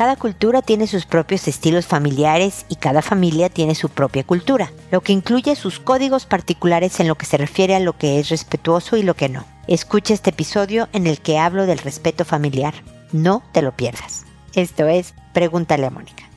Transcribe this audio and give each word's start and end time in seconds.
Cada 0.00 0.16
cultura 0.16 0.62
tiene 0.62 0.86
sus 0.86 1.04
propios 1.04 1.46
estilos 1.46 1.86
familiares 1.86 2.64
y 2.70 2.76
cada 2.76 3.02
familia 3.02 3.50
tiene 3.50 3.74
su 3.74 3.90
propia 3.90 4.24
cultura, 4.24 4.72
lo 4.90 5.02
que 5.02 5.12
incluye 5.12 5.54
sus 5.54 5.78
códigos 5.78 6.24
particulares 6.24 7.00
en 7.00 7.08
lo 7.08 7.16
que 7.16 7.26
se 7.26 7.36
refiere 7.36 7.74
a 7.74 7.80
lo 7.80 7.98
que 7.98 8.18
es 8.18 8.30
respetuoso 8.30 8.96
y 8.96 9.02
lo 9.02 9.12
que 9.12 9.28
no. 9.28 9.44
Escucha 9.66 10.14
este 10.14 10.30
episodio 10.30 10.88
en 10.94 11.06
el 11.06 11.20
que 11.20 11.38
hablo 11.38 11.66
del 11.66 11.76
respeto 11.76 12.24
familiar. 12.24 12.72
No 13.12 13.42
te 13.52 13.60
lo 13.60 13.76
pierdas. 13.76 14.24
Esto 14.54 14.88
es 14.88 15.12
Pregúntale 15.34 15.84
a 15.84 15.90
Mónica. 15.90 16.29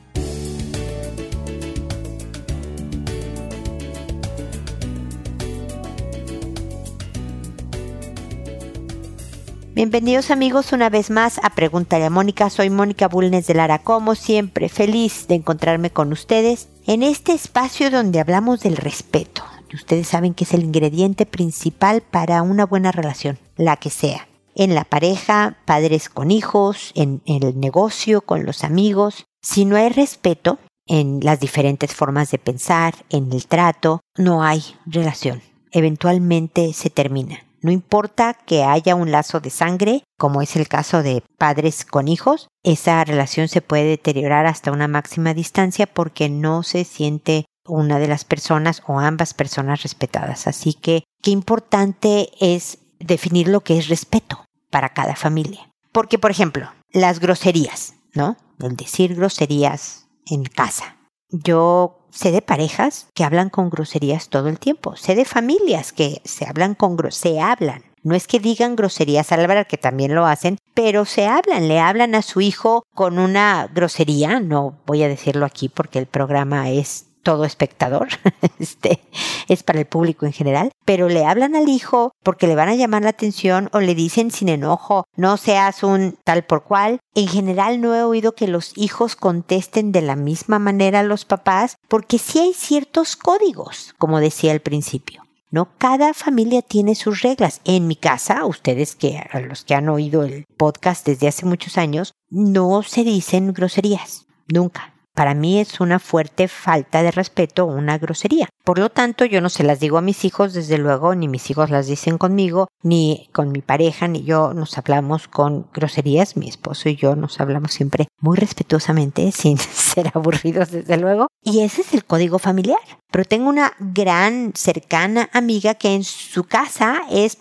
Bienvenidos 9.76 10.30
amigos 10.30 10.72
una 10.72 10.92
vez 10.92 11.10
más 11.10 11.40
a 11.42 11.50
Pregúntale 11.50 12.06
a 12.06 12.12
Mónica. 12.12 12.52
Soy 12.52 12.70
Mónica 12.70 13.08
Bulnes 13.08 13.48
de 13.48 13.56
Lara, 13.56 13.80
como 13.80 14.14
siempre, 14.14 14.70
feliz 14.70 15.26
de 15.28 15.34
encontrarme 15.34 15.90
con 15.90 16.12
ustedes 16.12 16.68
en 16.86 17.02
este 17.02 17.34
espacio 17.34 17.90
donde 17.90 18.20
hablamos 18.20 18.60
del 18.60 18.78
respeto. 18.78 19.42
Ustedes 19.74 20.08
saben 20.08 20.36
que 20.36 20.44
es 20.44 20.54
el 20.54 20.64
ingrediente 20.64 21.26
principal 21.26 22.02
para 22.02 22.44
una 22.44 22.68
buena 22.68 22.92
relación, 22.92 23.40
la 23.58 23.78
que 23.78 23.90
sea. 23.90 24.28
En 24.54 24.76
la 24.76 24.84
pareja, 24.84 25.58
padres 25.66 26.08
con 26.08 26.30
hijos, 26.30 26.92
en 26.94 27.24
el 27.26 27.60
negocio, 27.60 28.22
con 28.22 28.46
los 28.46 28.64
amigos. 28.64 29.26
Si 29.42 29.66
no 29.66 29.76
hay 29.76 29.90
respeto 29.90 30.60
en 30.86 31.20
las 31.24 31.40
diferentes 31.40 31.96
formas 31.96 32.30
de 32.30 32.38
pensar, 32.38 32.94
en 33.10 33.34
el 33.34 33.48
trato, 33.48 34.02
no 34.20 34.44
hay 34.44 34.64
relación. 34.86 35.42
Eventualmente 35.72 36.74
se 36.74 36.92
termina. 36.92 37.40
No 37.64 37.72
importa 37.72 38.34
que 38.34 38.64
haya 38.64 38.94
un 38.94 39.12
lazo 39.12 39.40
de 39.40 39.50
sangre, 39.50 40.04
como 40.20 40.42
es 40.42 40.58
el 40.58 40.68
caso 40.68 41.02
de 41.02 41.24
padres 41.38 41.86
con 41.86 42.10
hijos, 42.10 42.50
esa 42.62 43.04
relación 43.06 43.48
se 43.48 43.62
puede 43.62 43.86
deteriorar 43.86 44.46
hasta 44.46 44.72
una 44.72 44.90
máxima 44.90 45.34
distancia 45.34 45.88
porque 45.88 46.28
no 46.28 46.64
se 46.64 46.84
siente 46.84 47.46
una 47.66 48.00
de 48.00 48.10
las 48.10 48.26
personas 48.26 48.84
o 48.86 49.00
ambas 49.00 49.34
personas 49.34 49.82
respetadas. 49.82 50.46
Así 50.46 50.74
que 50.74 51.06
qué 51.22 51.32
importante 51.32 52.30
es 52.42 52.80
definir 53.00 53.48
lo 53.48 53.62
que 53.62 53.78
es 53.78 53.88
respeto 53.88 54.44
para 54.70 54.90
cada 54.90 55.16
familia. 55.16 55.70
Porque, 55.94 56.20
por 56.20 56.32
ejemplo, 56.32 56.70
las 56.92 57.22
groserías, 57.22 57.94
¿no? 58.14 58.36
El 58.60 58.76
decir 58.76 59.16
groserías 59.16 60.08
en 60.26 60.44
casa. 60.44 60.98
Yo 61.34 62.00
sé 62.12 62.32
de 62.32 62.44
parejas 62.44 63.08
que 63.16 63.24
hablan 63.24 63.50
con 63.50 63.72
groserías 63.72 64.30
todo 64.30 64.50
el 64.50 64.60
tiempo. 64.60 64.96
Sé 64.96 65.16
de 65.16 65.26
familias 65.26 65.92
que 65.92 66.22
se 66.24 66.46
hablan 66.46 66.76
con 66.76 66.96
se 67.12 67.42
hablan. 67.42 67.84
No 68.04 68.16
es 68.16 68.28
que 68.28 68.40
digan 68.40 68.76
groserías 68.76 69.32
al 69.32 69.42
hablar, 69.42 69.66
que 69.66 69.78
también 69.78 70.14
lo 70.14 70.28
hacen, 70.28 70.58
pero 70.76 71.06
se 71.06 71.26
hablan, 71.26 71.68
le 71.68 71.80
hablan 71.80 72.14
a 72.16 72.22
su 72.22 72.42
hijo 72.42 72.84
con 72.94 73.18
una 73.18 73.68
grosería. 73.74 74.40
No 74.40 74.78
voy 74.86 75.02
a 75.02 75.08
decirlo 75.08 75.46
aquí 75.46 75.70
porque 75.70 76.00
el 76.00 76.06
programa 76.06 76.70
es 76.70 77.08
todo 77.24 77.46
espectador, 77.46 78.10
este 78.60 79.02
es 79.48 79.64
para 79.64 79.80
el 79.80 79.86
público 79.86 80.26
en 80.26 80.34
general, 80.34 80.72
pero 80.86 81.10
le 81.10 81.26
hablan 81.26 81.56
al 81.56 81.70
hijo 81.70 82.12
porque 82.22 82.48
le 82.48 82.56
van 82.56 82.70
a 82.70 82.76
llamar 82.76 83.04
la 83.04 83.10
atención 83.10 83.70
o 83.74 83.80
le 83.80 83.96
dicen 83.96 84.32
sin 84.32 84.50
enojo, 84.50 85.06
no 85.16 85.38
seas 85.38 85.84
un 85.84 86.18
tal 86.24 86.44
por 86.44 86.64
cual. 86.64 87.00
En 87.16 87.28
general 87.28 87.82
no 87.82 87.96
he 87.96 88.04
oído 88.04 88.36
que 88.36 88.48
los 88.48 88.78
hijos 88.78 89.16
contesten 89.16 89.92
de 89.92 90.02
la 90.02 90.16
misma 90.16 90.60
manera 90.60 91.00
a 91.00 91.04
los 91.04 91.26
papás 91.26 91.78
porque 91.88 92.18
sí 92.18 92.40
hay 92.40 92.54
ciertos 92.54 93.16
códigos, 93.16 93.96
como 93.98 94.20
decía 94.20 94.52
al 94.52 94.62
principio. 94.62 95.24
¿no? 95.54 95.70
Cada 95.78 96.16
familia 96.16 96.64
tiene 96.64 96.96
sus 96.96 97.22
reglas. 97.22 97.62
En 97.64 97.88
mi 97.88 97.96
casa, 97.96 98.44
ustedes 98.46 98.96
que 98.96 99.24
los 99.48 99.64
que 99.64 99.76
han 99.76 99.88
oído 99.88 100.24
el 100.24 100.46
podcast 100.58 101.06
desde 101.06 101.28
hace 101.28 101.46
muchos 101.46 101.78
años, 101.78 102.14
no 102.32 102.82
se 102.82 103.04
dicen 103.04 103.54
groserías, 103.54 104.26
nunca. 104.48 104.93
Para 105.14 105.36
mí 105.36 105.60
es 105.60 105.80
una 105.80 106.00
fuerte 106.00 106.48
falta 106.48 107.04
de 107.04 107.12
respeto 107.12 107.66
una 107.66 108.00
grosería. 108.00 108.50
Por 108.64 108.80
lo 108.80 108.90
tanto, 108.90 109.26
yo 109.26 109.42
no 109.42 109.50
se 109.50 109.64
las 109.64 109.80
digo 109.80 110.00
a 110.00 110.02
mis 110.02 110.26
hijos, 110.26 110.54
desde 110.54 110.80
luego, 110.80 111.14
ni 111.14 111.28
mis 111.28 111.52
hijos 111.52 111.70
las 111.70 111.86
dicen 111.86 112.18
conmigo, 112.18 112.68
ni 112.82 113.30
con 113.32 113.52
mi 113.52 113.62
pareja, 113.62 114.08
ni 114.08 114.24
yo 114.24 114.54
nos 114.54 114.78
hablamos 114.78 115.28
con 115.28 115.68
groserías. 115.72 116.36
Mi 116.36 116.50
esposo 116.50 116.90
y 116.90 116.96
yo 116.96 117.16
nos 117.16 117.40
hablamos 117.40 117.74
siempre 117.74 118.08
muy 118.20 118.38
respetuosamente, 118.38 119.32
sin 119.36 119.58
ser 119.60 120.12
aburridos, 120.16 120.72
desde 120.72 120.98
luego. 120.98 121.28
Y 121.44 121.60
ese 121.60 121.82
es 121.82 121.94
el 121.94 122.06
código 122.06 122.40
familiar. 122.40 122.80
Pero 123.12 123.26
tengo 123.26 123.50
una 123.50 123.74
gran 123.80 124.54
cercana 124.56 125.30
amiga 125.34 125.76
que 125.76 125.94
en 125.94 126.04
su 126.04 126.46
casa 126.46 127.04
es 127.12 127.38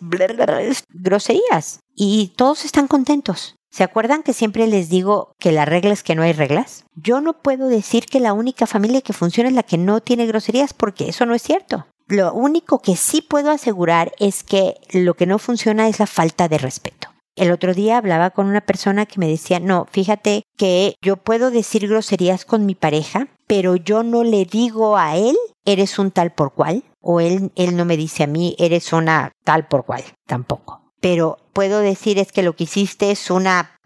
groserías 0.90 1.80
y 1.94 2.32
todos 2.36 2.66
están 2.66 2.88
contentos. 2.88 3.56
¿Se 3.72 3.84
acuerdan 3.84 4.22
que 4.22 4.34
siempre 4.34 4.66
les 4.66 4.90
digo 4.90 5.32
que 5.38 5.50
la 5.50 5.64
regla 5.64 5.94
es 5.94 6.02
que 6.02 6.14
no 6.14 6.22
hay 6.22 6.34
reglas? 6.34 6.84
Yo 6.94 7.22
no 7.22 7.32
puedo 7.40 7.68
decir 7.68 8.04
que 8.04 8.20
la 8.20 8.34
única 8.34 8.66
familia 8.66 9.00
que 9.00 9.14
funciona 9.14 9.48
es 9.48 9.54
la 9.54 9.62
que 9.62 9.78
no 9.78 10.02
tiene 10.02 10.26
groserías 10.26 10.74
porque 10.74 11.08
eso 11.08 11.24
no 11.24 11.34
es 11.34 11.40
cierto. 11.40 11.86
Lo 12.06 12.34
único 12.34 12.80
que 12.80 12.96
sí 12.96 13.22
puedo 13.22 13.50
asegurar 13.50 14.12
es 14.18 14.44
que 14.44 14.74
lo 14.92 15.14
que 15.14 15.24
no 15.24 15.38
funciona 15.38 15.88
es 15.88 16.00
la 16.00 16.06
falta 16.06 16.48
de 16.48 16.58
respeto. 16.58 17.08
El 17.34 17.50
otro 17.50 17.72
día 17.72 17.96
hablaba 17.96 18.28
con 18.28 18.46
una 18.46 18.60
persona 18.60 19.06
que 19.06 19.18
me 19.18 19.26
decía, 19.26 19.58
no, 19.58 19.86
fíjate 19.90 20.42
que 20.58 20.96
yo 21.00 21.16
puedo 21.16 21.50
decir 21.50 21.88
groserías 21.88 22.44
con 22.44 22.66
mi 22.66 22.74
pareja, 22.74 23.28
pero 23.46 23.76
yo 23.76 24.02
no 24.02 24.22
le 24.22 24.44
digo 24.44 24.98
a 24.98 25.16
él, 25.16 25.34
eres 25.64 25.98
un 25.98 26.10
tal 26.10 26.32
por 26.34 26.52
cual, 26.52 26.84
o 27.00 27.20
él, 27.20 27.50
él 27.56 27.74
no 27.74 27.86
me 27.86 27.96
dice 27.96 28.24
a 28.24 28.26
mí, 28.26 28.54
eres 28.58 28.92
una 28.92 29.32
tal 29.44 29.66
por 29.66 29.86
cual, 29.86 30.04
tampoco 30.26 30.81
pero 31.02 31.36
puedo 31.52 31.80
decir 31.80 32.18
es 32.18 32.32
que 32.32 32.42
lo 32.42 32.56
que 32.56 32.64
hiciste 32.64 33.10
es 33.10 33.30
una 33.30 33.76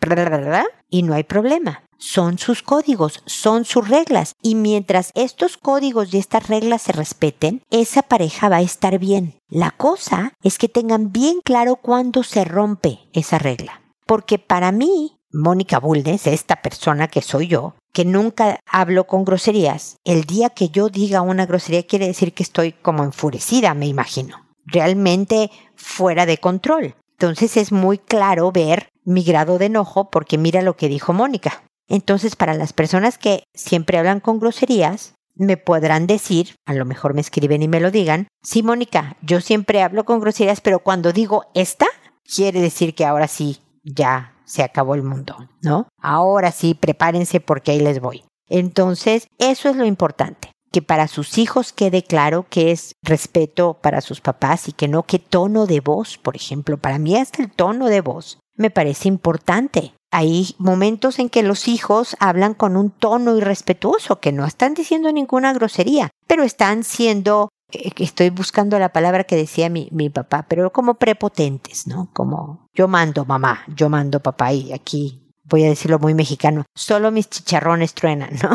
y 0.89 1.03
no 1.03 1.15
hay 1.15 1.25
problema. 1.25 1.83
Son 1.99 2.39
sus 2.39 2.63
códigos, 2.63 3.23
son 3.27 3.65
sus 3.65 3.89
reglas. 3.89 4.35
Y 4.43 4.55
mientras 4.55 5.11
estos 5.15 5.57
códigos 5.57 6.13
y 6.13 6.19
estas 6.19 6.49
reglas 6.49 6.83
se 6.83 6.93
respeten, 6.93 7.63
esa 7.71 8.03
pareja 8.03 8.49
va 8.49 8.57
a 8.57 8.63
estar 8.63 8.99
bien. 8.99 9.35
La 9.49 9.71
cosa 9.71 10.33
es 10.43 10.59
que 10.59 10.69
tengan 10.69 11.11
bien 11.11 11.41
claro 11.43 11.77
cuándo 11.77 12.23
se 12.23 12.45
rompe 12.45 13.01
esa 13.13 13.39
regla. 13.39 13.81
Porque 14.07 14.39
para 14.39 14.71
mí, 14.73 15.17
Mónica 15.33 15.81
Bulnes, 15.81 16.27
esta 16.27 16.57
persona 16.57 17.09
que 17.09 17.23
soy 17.23 17.49
yo, 17.49 17.75
que 17.93 18.05
nunca 18.05 18.61
hablo 18.71 19.07
con 19.07 19.25
groserías, 19.25 19.97
el 20.05 20.25
día 20.25 20.51
que 20.51 20.69
yo 20.69 20.91
diga 20.91 21.23
una 21.23 21.47
grosería 21.47 21.87
quiere 21.87 22.07
decir 22.07 22.35
que 22.35 22.43
estoy 22.43 22.73
como 22.73 23.03
enfurecida, 23.03 23.75
me 23.75 23.87
imagino. 23.87 24.47
Realmente 24.67 25.51
fuera 25.75 26.27
de 26.27 26.39
control. 26.39 26.95
Entonces 27.19 27.57
es 27.57 27.73
muy 27.73 27.97
claro 27.97 28.53
ver 28.53 28.91
mi 29.05 29.23
grado 29.25 29.59
de 29.59 29.67
enojo 29.67 30.11
porque 30.11 30.37
mira 30.37 30.61
lo 30.61 30.77
que 30.77 30.89
dijo 30.89 31.15
Mónica. 31.15 31.63
Entonces 31.89 32.37
para 32.37 32.53
las 32.53 32.75
personas 32.75 33.17
que 33.17 33.45
siempre 33.55 33.97
hablan 33.97 34.21
con 34.21 34.39
groserías, 34.39 35.15
me 35.35 35.57
podrán 35.57 36.07
decir, 36.07 36.57
a 36.67 36.75
lo 36.75 36.85
mejor 36.85 37.15
me 37.15 37.23
escriben 37.23 37.63
y 37.63 37.69
me 37.69 37.81
lo 37.81 37.91
digan, 37.91 38.29
sí 38.43 38.63
Mónica, 38.63 39.17
yo 39.23 39.41
siempre 39.41 39.83
hablo 39.83 40.05
con 40.05 40.21
groserías, 40.21 40.61
pero 40.61 40.81
cuando 40.81 41.13
digo 41.13 41.47
esta, 41.55 41.87
quiere 42.23 42.61
decir 42.61 42.95
que 42.95 43.07
ahora 43.07 43.29
sí, 43.29 43.61
ya 43.83 44.35
se 44.45 44.63
acabó 44.63 44.95
el 44.95 45.03
mundo, 45.03 45.49
¿no? 45.63 45.89
Ahora 46.01 46.53
sí, 46.53 46.75
prepárense 46.75 47.41
porque 47.41 47.73
ahí 47.73 47.81
les 47.81 48.01
voy. 48.01 48.25
Entonces, 48.49 49.27
eso 49.39 49.69
es 49.69 49.77
lo 49.77 49.87
importante 49.87 50.51
que 50.77 50.83
para 50.83 51.09
sus 51.09 51.39
hijos 51.39 51.73
quede 51.73 52.03
claro 52.03 52.45
que 52.51 52.71
es 52.71 52.97
respeto 53.03 53.79
para 53.81 54.03
sus 54.03 54.21
papás 54.21 54.69
y 54.69 54.73
que 54.73 54.89
no 54.89 55.05
que 55.05 55.19
tono 55.19 55.65
de 55.65 55.81
voz, 55.81 56.19
por 56.19 56.37
ejemplo, 56.37 56.77
para 56.77 56.99
mí 56.99 57.17
hasta 57.17 57.43
el 57.43 57.51
tono 57.51 57.87
de 57.87 58.03
voz 58.03 58.41
me 58.57 58.69
parece 58.69 59.09
importante. 59.09 59.95
Hay 60.13 60.55
momentos 60.59 61.19
en 61.19 61.31
que 61.31 61.43
los 61.43 61.67
hijos 61.67 62.15
hablan 62.21 62.53
con 62.53 62.77
un 62.77 62.91
tono 62.91 63.39
irrespetuoso, 63.39 64.21
que 64.21 64.33
no 64.33 64.45
están 64.45 64.75
diciendo 64.75 65.11
ninguna 65.13 65.55
grosería, 65.55 66.11
pero 66.27 66.43
están 66.43 66.85
siendo, 66.85 67.49
eh, 67.73 67.91
estoy 67.97 68.29
buscando 68.29 68.79
la 68.79 68.93
palabra 68.93 69.25
que 69.25 69.37
decía 69.37 69.71
mi, 69.71 69.89
mi 69.93 70.11
papá, 70.11 70.45
pero 70.47 70.75
como 70.75 70.97
prepotentes, 70.97 71.87
¿no? 71.87 72.11
Como 72.13 72.67
yo 72.75 72.87
mando 72.87 73.25
mamá, 73.25 73.65
yo 73.75 73.89
mando 73.89 74.21
papá 74.21 74.53
y 74.53 74.75
aquí 74.75 75.27
voy 75.49 75.65
a 75.65 75.69
decirlo 75.69 75.99
muy 75.99 76.13
mexicano, 76.13 76.65
solo 76.75 77.11
mis 77.11 77.31
chicharrones 77.31 77.95
truenan, 77.95 78.35
¿no? 78.43 78.51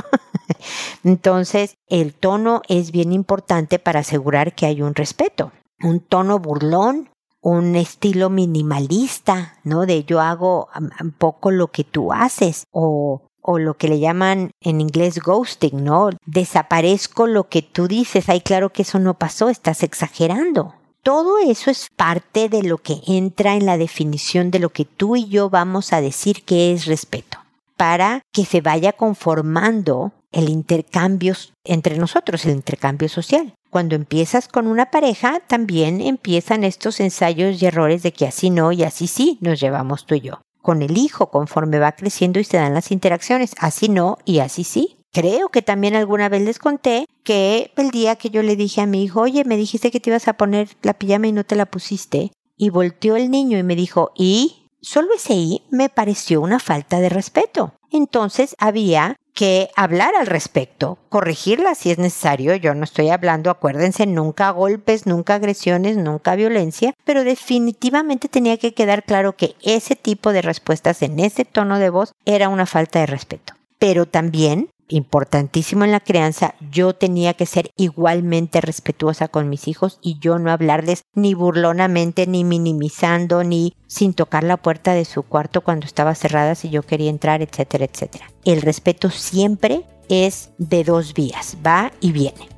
Entonces, 1.03 1.75
el 1.87 2.13
tono 2.13 2.61
es 2.67 2.91
bien 2.91 3.13
importante 3.13 3.79
para 3.79 4.01
asegurar 4.01 4.53
que 4.53 4.65
hay 4.65 4.81
un 4.81 4.95
respeto. 4.95 5.51
Un 5.81 5.99
tono 5.99 6.39
burlón, 6.39 7.09
un 7.41 7.75
estilo 7.75 8.29
minimalista, 8.29 9.57
¿no? 9.63 9.85
De 9.85 10.03
yo 10.03 10.21
hago 10.21 10.69
un 11.01 11.11
poco 11.11 11.51
lo 11.51 11.67
que 11.67 11.83
tú 11.83 12.13
haces 12.13 12.65
o 12.71 13.23
o 13.41 13.59
lo 13.59 13.75
que 13.75 13.87
le 13.87 13.99
llaman 13.99 14.51
en 14.61 14.81
inglés 14.81 15.19
ghosting, 15.19 15.83
¿no? 15.83 16.09
Desaparezco 16.25 17.27
lo 17.27 17.49
que 17.49 17.61
tú 17.61 17.87
dices. 17.87 18.29
Ay, 18.29 18.41
claro 18.41 18.71
que 18.71 18.83
eso 18.83 18.99
no 18.99 19.15
pasó, 19.15 19.49
estás 19.49 19.83
exagerando. 19.83 20.75
Todo 21.03 21.39
eso 21.39 21.71
es 21.71 21.87
parte 21.95 22.47
de 22.47 22.61
lo 22.61 22.77
que 22.77 23.01
entra 23.07 23.55
en 23.55 23.65
la 23.65 23.77
definición 23.77 24.51
de 24.51 24.59
lo 24.59 24.69
que 24.69 24.85
tú 24.85 25.15
y 25.15 25.27
yo 25.27 25.49
vamos 25.49 25.93
a 25.93 26.01
decir 26.01 26.43
que 26.43 26.71
es 26.71 26.85
respeto, 26.85 27.39
para 27.75 28.21
que 28.31 28.45
se 28.45 28.61
vaya 28.61 28.93
conformando 28.93 30.11
el 30.31 30.49
intercambio 30.49 31.35
entre 31.63 31.97
nosotros, 31.97 32.45
el 32.45 32.53
intercambio 32.53 33.09
social. 33.09 33.53
Cuando 33.69 33.95
empiezas 33.95 34.47
con 34.47 34.67
una 34.67 34.91
pareja, 34.91 35.41
también 35.47 36.01
empiezan 36.01 36.63
estos 36.63 36.99
ensayos 36.99 37.61
y 37.61 37.65
errores 37.65 38.03
de 38.03 38.11
que 38.11 38.25
así 38.25 38.49
no 38.49 38.71
y 38.71 38.83
así 38.83 39.07
sí 39.07 39.37
nos 39.41 39.59
llevamos 39.59 40.05
tú 40.05 40.15
y 40.15 40.21
yo. 40.21 40.41
con 40.61 40.81
el 40.81 40.97
hijo 40.97 41.29
conforme 41.29 41.79
va 41.79 41.93
creciendo 41.93 42.39
y 42.39 42.43
se 42.43 42.57
dan 42.57 42.73
las 42.73 42.91
interacciones. 42.91 43.55
Así 43.59 43.89
no 43.89 44.17
y 44.25 44.39
así 44.39 44.63
sí. 44.63 44.97
Creo 45.11 45.49
que 45.49 45.61
también 45.61 45.95
alguna 45.95 46.29
vez 46.29 46.41
les 46.43 46.59
conté 46.59 47.05
que 47.23 47.71
el 47.75 47.91
día 47.91 48.15
que 48.15 48.29
yo 48.29 48.43
le 48.43 48.55
dije 48.55 48.81
a 48.81 48.85
mi 48.85 49.03
hijo, 49.03 49.21
oye, 49.21 49.43
me 49.43 49.57
dijiste 49.57 49.91
que 49.91 49.99
te 49.99 50.09
ibas 50.09 50.27
a 50.27 50.33
poner 50.33 50.69
la 50.83 50.93
pijama 50.93 51.27
y 51.27 51.31
no 51.33 51.43
te 51.43 51.55
la 51.55 51.65
pusiste, 51.65 52.31
y 52.57 52.69
volteó 52.69 53.15
el 53.17 53.29
niño 53.29 53.57
y 53.57 53.63
me 53.63 53.75
dijo, 53.75 54.11
¿y? 54.15 54.69
Solo 54.81 55.09
ese 55.13 55.33
y 55.33 55.63
me 55.69 55.89
pareció 55.89 56.41
una 56.41 56.59
falta 56.59 56.99
de 56.99 57.09
respeto. 57.09 57.73
Entonces 57.91 58.55
había 58.57 59.17
que 59.33 59.69
hablar 59.75 60.13
al 60.15 60.27
respecto, 60.27 60.97
corregirla 61.09 61.75
si 61.75 61.91
es 61.91 61.97
necesario. 61.97 62.55
Yo 62.55 62.73
no 62.73 62.83
estoy 62.83 63.09
hablando, 63.09 63.49
acuérdense, 63.49 64.05
nunca 64.05 64.49
golpes, 64.51 65.05
nunca 65.05 65.35
agresiones, 65.35 65.97
nunca 65.97 66.35
violencia, 66.35 66.93
pero 67.05 67.23
definitivamente 67.23 68.29
tenía 68.29 68.57
que 68.57 68.73
quedar 68.73 69.03
claro 69.03 69.35
que 69.35 69.55
ese 69.61 69.95
tipo 69.95 70.33
de 70.33 70.41
respuestas 70.41 71.01
en 71.01 71.19
ese 71.19 71.45
tono 71.45 71.79
de 71.79 71.89
voz 71.89 72.13
era 72.25 72.49
una 72.49 72.65
falta 72.65 72.99
de 72.99 73.05
respeto. 73.05 73.53
Pero 73.79 74.05
también 74.05 74.69
importantísimo 74.91 75.83
en 75.83 75.91
la 75.91 75.99
crianza, 75.99 76.55
yo 76.71 76.93
tenía 76.93 77.33
que 77.33 77.45
ser 77.45 77.71
igualmente 77.77 78.61
respetuosa 78.61 79.27
con 79.27 79.49
mis 79.49 79.67
hijos 79.67 79.99
y 80.01 80.19
yo 80.19 80.37
no 80.39 80.51
hablarles 80.51 81.03
ni 81.13 81.33
burlonamente, 81.33 82.27
ni 82.27 82.43
minimizando, 82.43 83.43
ni 83.43 83.73
sin 83.87 84.13
tocar 84.13 84.43
la 84.43 84.57
puerta 84.57 84.93
de 84.93 85.05
su 85.05 85.23
cuarto 85.23 85.61
cuando 85.61 85.85
estaba 85.85 86.15
cerrada 86.15 86.55
si 86.55 86.69
yo 86.69 86.83
quería 86.83 87.09
entrar, 87.09 87.41
etcétera, 87.41 87.85
etcétera. 87.85 88.31
El 88.45 88.61
respeto 88.61 89.09
siempre 89.09 89.85
es 90.09 90.51
de 90.57 90.83
dos 90.83 91.13
vías, 91.13 91.57
va 91.65 91.91
y 92.01 92.11
viene. 92.11 92.49